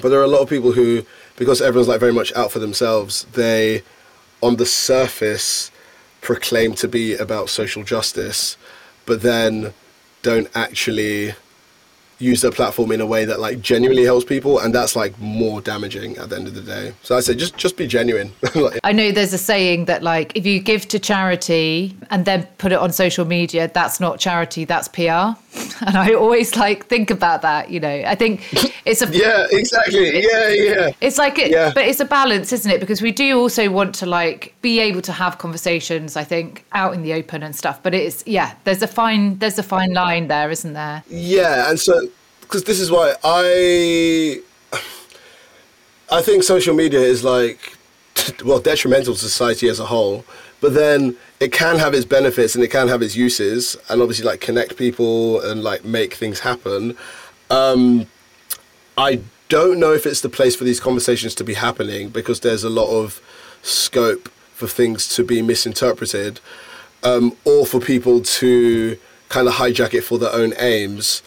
[0.00, 1.04] but there are a lot of people who,
[1.36, 3.82] because everyone's like very much out for themselves, they
[4.40, 5.70] on the surface
[6.24, 8.56] proclaim to be about social justice,
[9.06, 9.72] but then
[10.22, 11.34] don't actually
[12.18, 15.60] use their platform in a way that like genuinely helps people and that's like more
[15.60, 18.32] damaging at the end of the day so i say just just be genuine
[18.84, 22.72] i know there's a saying that like if you give to charity and then put
[22.72, 25.38] it on social media, that's not charity, that's PR.
[25.86, 28.04] And I always like think about that, you know.
[28.06, 28.40] I think
[28.84, 30.22] it's a yeah, exactly.
[30.22, 30.90] Yeah, yeah.
[31.00, 31.72] It's like it, yeah.
[31.74, 32.80] but it's a balance, isn't it?
[32.80, 36.94] Because we do also want to like be able to have conversations, I think, out
[36.94, 37.82] in the open and stuff.
[37.82, 41.02] But it's yeah, there's a fine there's a fine line there, isn't there?
[41.08, 42.08] Yeah, and so
[42.40, 44.40] because this is why I
[46.10, 47.73] I think social media is like
[48.44, 50.24] well detrimental to society as a whole
[50.60, 54.24] but then it can have its benefits and it can have its uses and obviously
[54.24, 56.96] like connect people and like make things happen.
[57.50, 58.06] Um,
[58.96, 62.64] i don't know if it's the place for these conversations to be happening because there's
[62.64, 63.20] a lot of
[63.62, 66.40] scope for things to be misinterpreted
[67.02, 68.96] um, or for people to
[69.28, 71.22] kind of hijack it for their own aims.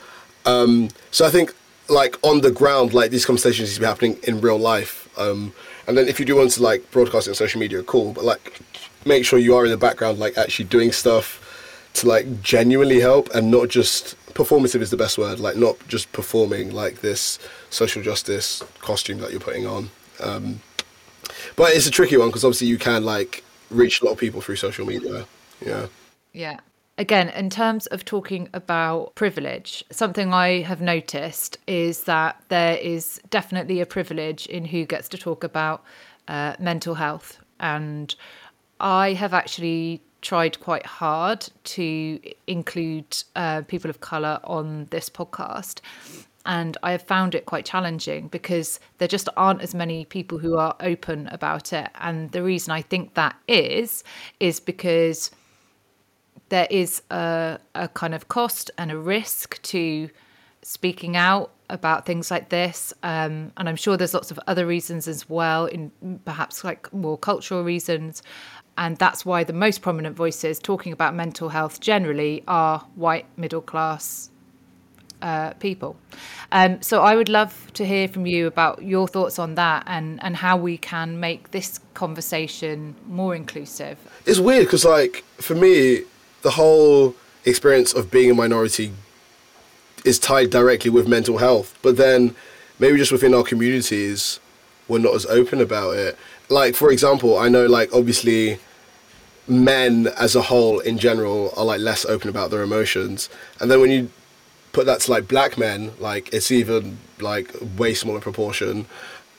[0.46, 1.54] Um, so i think
[1.90, 5.08] like on the ground like these conversations need to be happening in real life.
[5.18, 5.54] Um,
[5.88, 8.24] and then if you do want to like broadcast it on social media cool but
[8.24, 8.62] like
[9.08, 11.44] make sure you are in the background, like actually doing stuff
[11.94, 16.12] to like genuinely help and not just performative is the best word, like not just
[16.12, 19.90] performing like this social justice costume that you're putting on.
[20.20, 20.62] Um,
[21.56, 24.42] but it's a tricky one because obviously you can like reach a lot of people
[24.42, 25.26] through social media.
[25.66, 25.88] Yeah.
[26.34, 26.60] Yeah.
[27.00, 33.22] Again, in terms of talking about privilege, something I have noticed is that there is
[33.30, 35.84] definitely a privilege in who gets to talk about
[36.28, 37.38] uh, mental health.
[37.60, 38.16] And
[38.80, 45.82] I have actually tried quite hard to include uh, people of colour on this podcast.
[46.48, 50.58] And I have found it quite challenging because there just aren't as many people who
[50.58, 51.90] are open about it.
[52.00, 54.04] And the reason I think that is,
[54.40, 55.30] is because
[56.50, 60.10] there is a, a kind of cost and a risk to
[60.62, 62.94] speaking out about things like this.
[63.04, 65.92] Um, and I'm sure there's lots of other reasons as well, in
[66.26, 68.24] perhaps like more cultural reasons.
[68.78, 73.62] And that's why the most prominent voices talking about mental health generally are white middle
[73.62, 74.30] class
[75.22, 75.98] uh, people.
[76.52, 80.24] Um, so I would love to hear from you about your thoughts on that and,
[80.24, 83.98] and how we can make this conversation more inclusive.
[84.26, 86.04] It's weird because, like, for me,
[86.42, 87.16] the whole
[87.46, 88.94] experience of being a minority
[90.06, 91.78] is tied directly with mental health.
[91.82, 92.36] But then
[92.80, 94.40] maybe just within our communities,
[94.88, 96.18] we're not as open about it.
[96.50, 98.60] Like, for example, I know, like, obviously
[99.48, 103.30] men as a whole in general are like less open about their emotions
[103.62, 104.10] and then when you
[104.74, 108.86] put that to like black men like it's even like way smaller proportion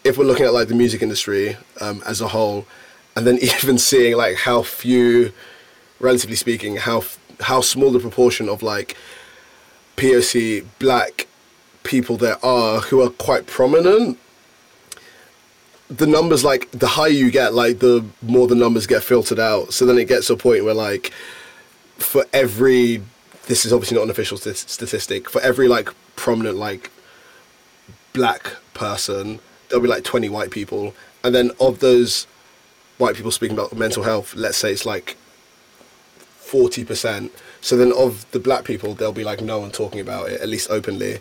[0.05, 2.67] if we're looking at like the music industry um, as a whole
[3.17, 5.31] and then even seeing like how few
[6.01, 7.03] relatively speaking how
[7.41, 8.97] how small the proportion of like
[9.97, 11.27] POC black
[11.85, 14.19] people there are who are quite prominent
[15.89, 19.73] the numbers like the higher you get like the more the numbers get filtered out.
[19.73, 21.13] So then it gets to a point where like
[21.97, 23.03] for every
[23.47, 26.91] this is obviously not an official st- statistic for every like prominent like
[28.13, 30.95] black person there'll be like 20 white people.
[31.25, 32.27] And then of those
[32.99, 35.17] white people speaking about mental health let's say it's like
[36.49, 37.31] 40%
[37.61, 40.49] so then of the black people there'll be like no one talking about it at
[40.49, 41.19] least openly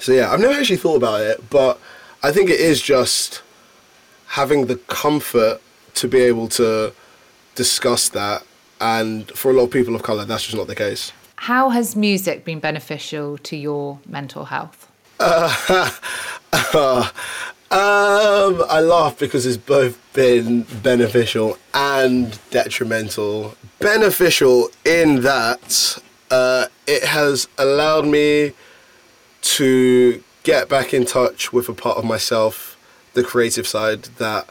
[0.00, 1.80] so yeah i've never actually thought about it but
[2.22, 3.42] i think it is just
[4.32, 5.60] having the comfort
[5.94, 6.92] to be able to
[7.54, 8.44] discuss that.
[8.80, 11.12] And for a lot of people of colour, that's just not the case.
[11.36, 14.88] How has music been beneficial to your mental health?
[16.54, 17.08] Uh, uh,
[17.72, 23.56] um, I laugh because it's both been beneficial and detrimental.
[23.78, 25.98] Beneficial in that
[26.30, 28.52] uh, it has allowed me
[29.40, 32.76] to get back in touch with a part of myself
[33.14, 34.48] the creative side that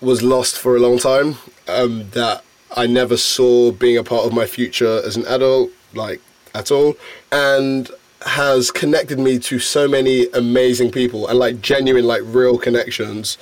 [0.00, 1.36] was lost for a long time.
[1.66, 2.44] Um, that
[2.76, 6.20] I never saw being a part of my future as an adult, like
[6.54, 6.94] at all,
[7.32, 7.90] and
[8.26, 13.38] has connected me to so many amazing people and like genuine, like real connections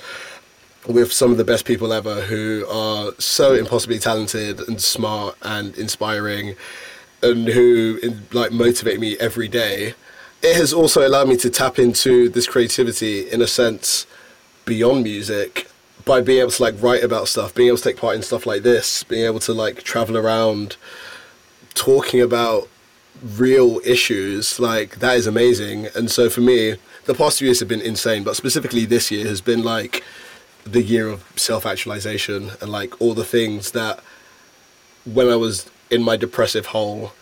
[0.87, 5.77] with some of the best people ever who are so impossibly talented and smart and
[5.77, 6.55] inspiring
[7.21, 7.99] and who
[8.31, 9.93] like motivate me every day.
[10.41, 14.07] It has also allowed me to tap into this creativity in a sense
[14.65, 15.69] beyond music
[16.05, 18.45] by being able to like write about stuff, being able to take part in stuff
[18.45, 20.77] like this, being able to like travel around
[21.73, 22.69] talking about
[23.23, 25.87] real issues, like that is amazing.
[25.95, 29.25] And so for me, the past few years have been insane, but specifically this year
[29.27, 30.03] has been like
[30.63, 34.01] the year of self actualization and like all the things that
[35.05, 37.13] when I was in my depressive hole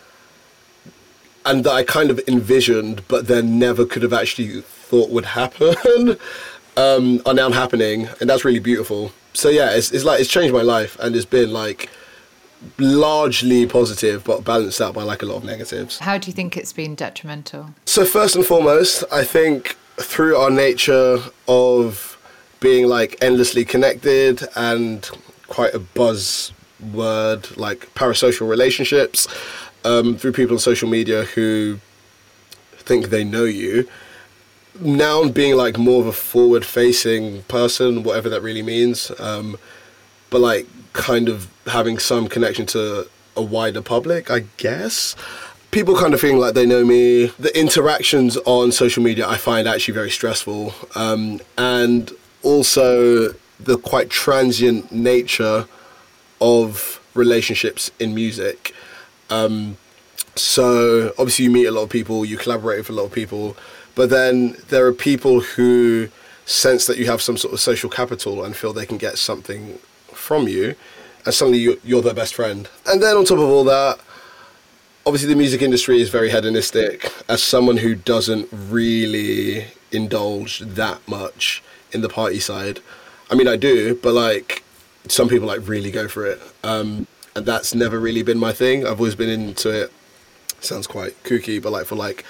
[1.46, 6.18] and that I kind of envisioned but then never could have actually thought would happen.
[6.78, 9.12] um, are now happening, and that's really beautiful.
[9.34, 11.90] So yeah, it's, it's like it's changed my life, and it's been like
[12.78, 15.98] largely positive, but balanced out by like a lot of negatives.
[15.98, 17.70] How do you think it's been detrimental?
[17.84, 22.16] So first and foremost, I think through our nature of
[22.60, 25.08] being like endlessly connected and
[25.46, 26.52] quite a buzz
[26.92, 29.26] word like parasocial relationships
[29.84, 31.78] um, through people on social media who
[32.76, 33.88] think they know you
[34.80, 39.56] now being like more of a forward facing person whatever that really means um,
[40.30, 45.14] but like kind of having some connection to a wider public i guess.
[45.70, 47.26] People kind of feeling like they know me.
[47.38, 50.74] The interactions on social media i find actually very stressful.
[50.94, 52.12] Um, and
[52.42, 55.66] also the quite transient nature
[56.40, 58.74] of relationships in music.
[59.30, 59.76] Um,
[60.36, 63.56] so obviously you meet a lot of people, you collaborate with a lot of people,
[63.94, 66.08] but then there are people who
[66.46, 69.78] sense that you have some sort of social capital and feel they can get something
[70.28, 70.74] from you,
[71.24, 72.68] and suddenly you're their best friend.
[72.86, 73.98] And then on top of all that,
[75.06, 77.10] obviously the music industry is very hedonistic.
[77.28, 81.62] As someone who doesn't really indulge that much
[81.92, 82.80] in the party side,
[83.30, 84.62] I mean I do, but like
[85.08, 86.40] some people like really go for it.
[86.62, 88.86] Um, and that's never really been my thing.
[88.86, 89.90] I've always been into it.
[90.60, 92.24] Sounds quite kooky, but like for like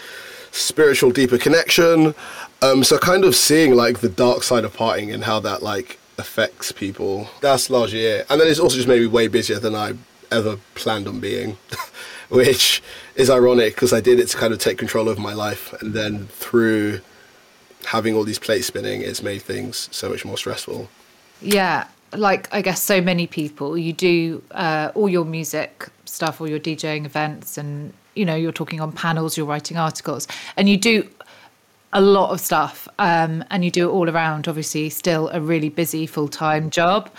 [0.52, 2.14] spiritual, deeper connection.
[2.62, 5.97] Um, so kind of seeing like the dark side of partying and how that like
[6.18, 7.28] affects people.
[7.40, 8.26] That's largely it.
[8.28, 9.94] And then it's also just made me way busier than I
[10.30, 11.56] ever planned on being,
[12.28, 12.82] which
[13.14, 15.94] is ironic because I did it to kind of take control of my life, and
[15.94, 17.00] then through
[17.86, 20.88] having all these plates spinning, it's made things so much more stressful.
[21.40, 26.48] Yeah, like I guess so many people, you do uh, all your music stuff, all
[26.48, 30.76] your DJing events, and you know you're talking on panels, you're writing articles, and you
[30.76, 31.08] do
[31.92, 34.48] a lot of stuff, um, and you do it all around.
[34.48, 37.10] Obviously, still a really busy full time job,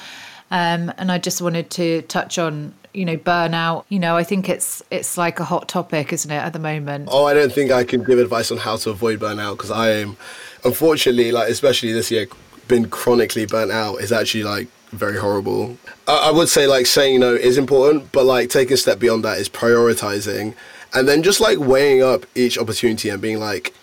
[0.51, 3.85] um, and I just wanted to touch on you know burnout.
[3.89, 7.09] You know, I think it's it's like a hot topic, isn't it, at the moment?
[7.11, 9.91] Oh, I don't think I can give advice on how to avoid burnout because I
[9.91, 10.17] am,
[10.63, 12.27] unfortunately, like especially this year,
[12.67, 13.97] been chronically burnt out.
[13.97, 15.77] Is actually like very horrible.
[16.07, 19.23] I, I would say like saying no is important, but like taking a step beyond
[19.25, 20.53] that is prioritizing,
[20.93, 23.73] and then just like weighing up each opportunity and being like,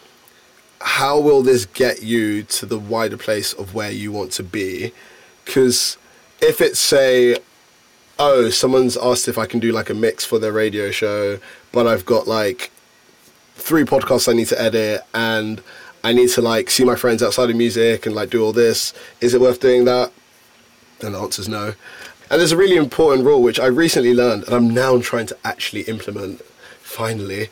[0.87, 4.93] how will this get you to the wider place of where you want to be?
[5.45, 5.99] Because
[6.41, 7.39] if it's say,
[8.20, 11.41] oh, someone's asked if I can do like a mix for their radio show,
[11.72, 12.70] but I've got like
[13.57, 15.61] three podcasts I need to edit and
[16.05, 18.95] I need to like see my friends outside of music and like do all this.
[19.20, 20.12] Is it worth doing that?
[21.03, 21.74] And the answer is no.
[22.30, 25.37] And there's a really important rule which I recently learned and I'm now trying to
[25.45, 26.43] actually implement
[26.80, 27.49] finally.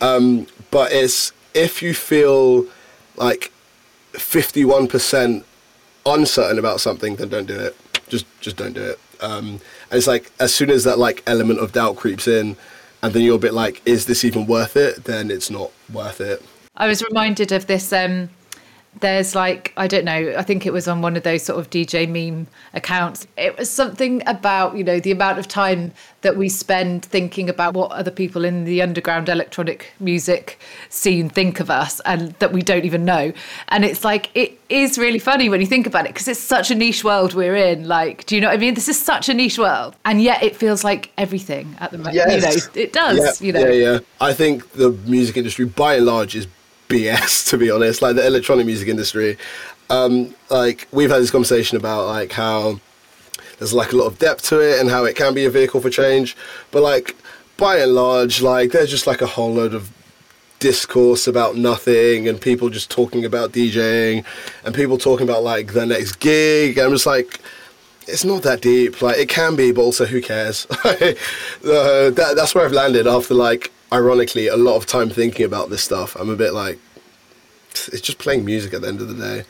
[0.00, 2.66] Um, but it's if you feel
[3.16, 3.52] like
[4.12, 5.44] 51%
[6.06, 7.76] uncertain about something, then don't do it.
[8.08, 9.00] Just just don't do it.
[9.20, 12.56] Um, and it's like as soon as that like element of doubt creeps in,
[13.02, 15.04] and then you're a bit like, is this even worth it?
[15.04, 16.42] Then it's not worth it.
[16.76, 18.30] I was reminded of this um,
[19.00, 20.34] there's like I don't know.
[20.36, 23.26] I think it was on one of those sort of DJ meme accounts.
[23.36, 27.74] It was something about you know the amount of time that we spend thinking about
[27.74, 32.62] what other people in the underground electronic music scene think of us, and that we
[32.62, 33.32] don't even know.
[33.68, 36.70] And it's like it is really funny when you think about it because it's such
[36.70, 37.88] a niche world we're in.
[37.88, 38.74] Like, do you know what I mean?
[38.74, 42.16] This is such a niche world, and yet it feels like everything at the moment.
[42.16, 42.28] Yes.
[42.28, 43.40] You know, it does.
[43.40, 43.98] Yeah, you know, yeah, yeah.
[44.20, 46.46] I think the music industry, by and large, is
[46.92, 48.02] BS to be honest.
[48.02, 49.38] Like the electronic music industry,
[49.90, 52.80] um, like we've had this conversation about like how
[53.58, 55.80] there's like a lot of depth to it and how it can be a vehicle
[55.80, 56.36] for change,
[56.70, 57.16] but like
[57.56, 59.90] by and large, like there's just like a whole load of
[60.58, 64.24] discourse about nothing and people just talking about DJing
[64.64, 66.78] and people talking about like their next gig.
[66.78, 67.40] I'm just like,
[68.06, 69.02] it's not that deep.
[69.02, 70.66] Like it can be, but also who cares?
[70.84, 71.14] uh,
[71.62, 75.84] that, that's where I've landed after like ironically, a lot of time thinking about this
[75.84, 76.16] stuff.
[76.16, 76.78] I'm a bit like,
[77.70, 79.44] it's just playing music at the end of the day.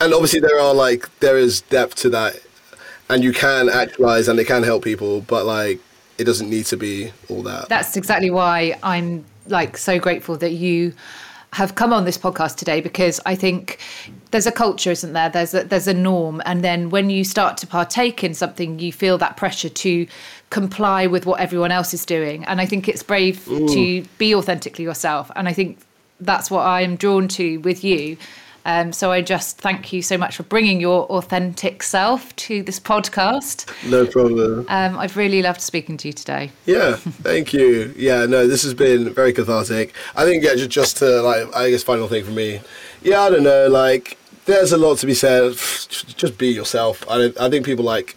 [0.00, 2.40] And obviously, there are like, there is depth to that,
[3.08, 5.80] and you can actualize and it can help people, but like,
[6.18, 7.68] it doesn't need to be all that.
[7.68, 10.92] That's exactly why I'm like so grateful that you
[11.52, 13.78] have come on this podcast today because I think
[14.30, 15.30] there's a culture, isn't there?
[15.30, 18.92] There's a, there's a norm, and then when you start to partake in something, you
[18.92, 20.06] feel that pressure to
[20.50, 22.44] comply with what everyone else is doing.
[22.44, 23.68] And I think it's brave Ooh.
[23.68, 25.78] to be authentically yourself, and I think
[26.20, 28.16] that's what I'm drawn to with you
[28.68, 32.78] um, so I just thank you so much for bringing your authentic self to this
[32.78, 33.66] podcast.
[33.88, 34.66] No problem.
[34.68, 36.52] Um, I've really loved speaking to you today.
[36.66, 37.94] Yeah, thank you.
[37.96, 39.94] Yeah, no, this has been very cathartic.
[40.14, 42.60] I think yeah, just, just to like, I guess final thing for me.
[43.00, 45.52] Yeah, I don't know, like there's a lot to be said.
[46.18, 47.04] Just be yourself.
[47.08, 48.16] I I think people like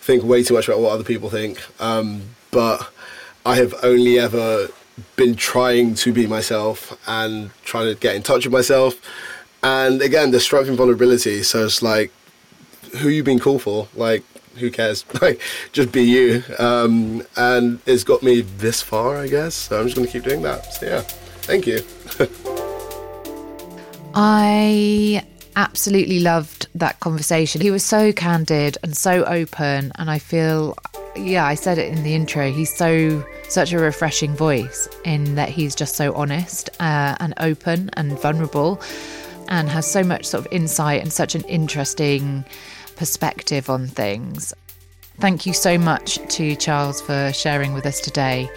[0.00, 1.60] think way too much about what other people think.
[1.80, 2.22] Um,
[2.52, 2.88] but
[3.44, 4.68] I have only ever
[5.16, 9.00] been trying to be myself and trying to get in touch with myself.
[9.62, 11.42] And again, the strength and vulnerability.
[11.42, 12.12] So it's like,
[12.98, 13.88] who you been cool for?
[13.94, 14.24] Like,
[14.56, 15.04] who cares?
[15.22, 15.40] Like,
[15.72, 16.42] just be you.
[16.58, 19.54] Um, and it's got me this far, I guess.
[19.54, 20.74] So I'm just going to keep doing that.
[20.74, 21.80] So yeah, thank you.
[24.14, 25.24] I
[25.56, 27.60] absolutely loved that conversation.
[27.60, 30.76] He was so candid and so open, and I feel,
[31.16, 32.50] yeah, I said it in the intro.
[32.50, 37.90] He's so such a refreshing voice in that he's just so honest uh, and open
[37.94, 38.80] and vulnerable,
[39.48, 42.44] and has so much sort of insight and such an interesting
[42.96, 44.54] perspective on things.
[45.18, 48.48] Thank you so much to Charles for sharing with us today.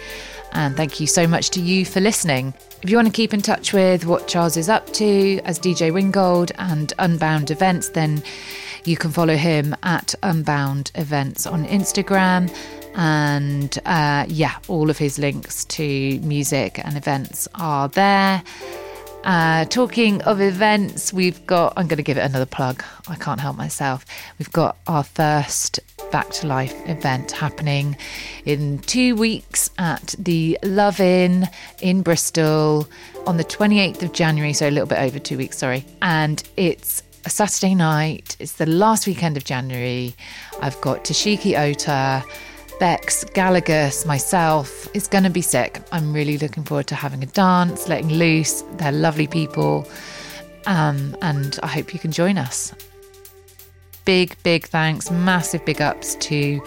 [0.52, 2.54] And thank you so much to you for listening.
[2.82, 5.92] If you want to keep in touch with what Charles is up to as DJ
[5.92, 8.22] Ringgold and Unbound Events, then
[8.84, 12.54] you can follow him at Unbound Events on Instagram.
[12.94, 18.42] And uh, yeah, all of his links to music and events are there.
[19.24, 22.82] Uh, talking of events, we've got, I'm going to give it another plug.
[23.08, 24.04] I can't help myself.
[24.38, 25.78] We've got our first
[26.10, 27.96] Back to Life event happening
[28.44, 31.48] in two weeks at the Love Inn
[31.80, 32.88] in Bristol
[33.26, 34.52] on the 28th of January.
[34.52, 35.86] So a little bit over two weeks, sorry.
[36.02, 38.36] And it's a Saturday night.
[38.40, 40.14] It's the last weekend of January.
[40.60, 42.24] I've got Toshiki Ota.
[42.78, 44.88] Bex, Gallagher's, myself.
[44.94, 45.80] It's going to be sick.
[45.92, 48.62] I'm really looking forward to having a dance, letting loose.
[48.72, 49.88] They're lovely people.
[50.66, 52.74] Um, and I hope you can join us.
[54.04, 56.60] Big, big thanks, massive big ups to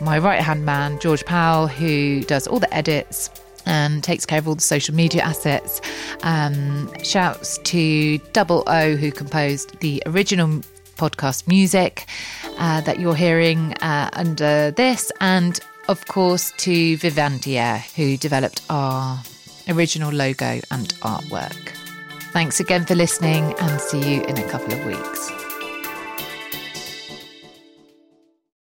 [0.00, 3.30] my right hand man, George Powell, who does all the edits
[3.66, 5.80] and takes care of all the social media assets.
[6.22, 10.62] Um, shouts to Double O, who composed the original
[10.96, 12.06] podcast music
[12.58, 19.22] uh, that you're hearing uh, under this, and of course to Vivandia, who developed our
[19.68, 21.68] original logo and artwork.
[22.32, 25.45] Thanks again for listening, and see you in a couple of weeks.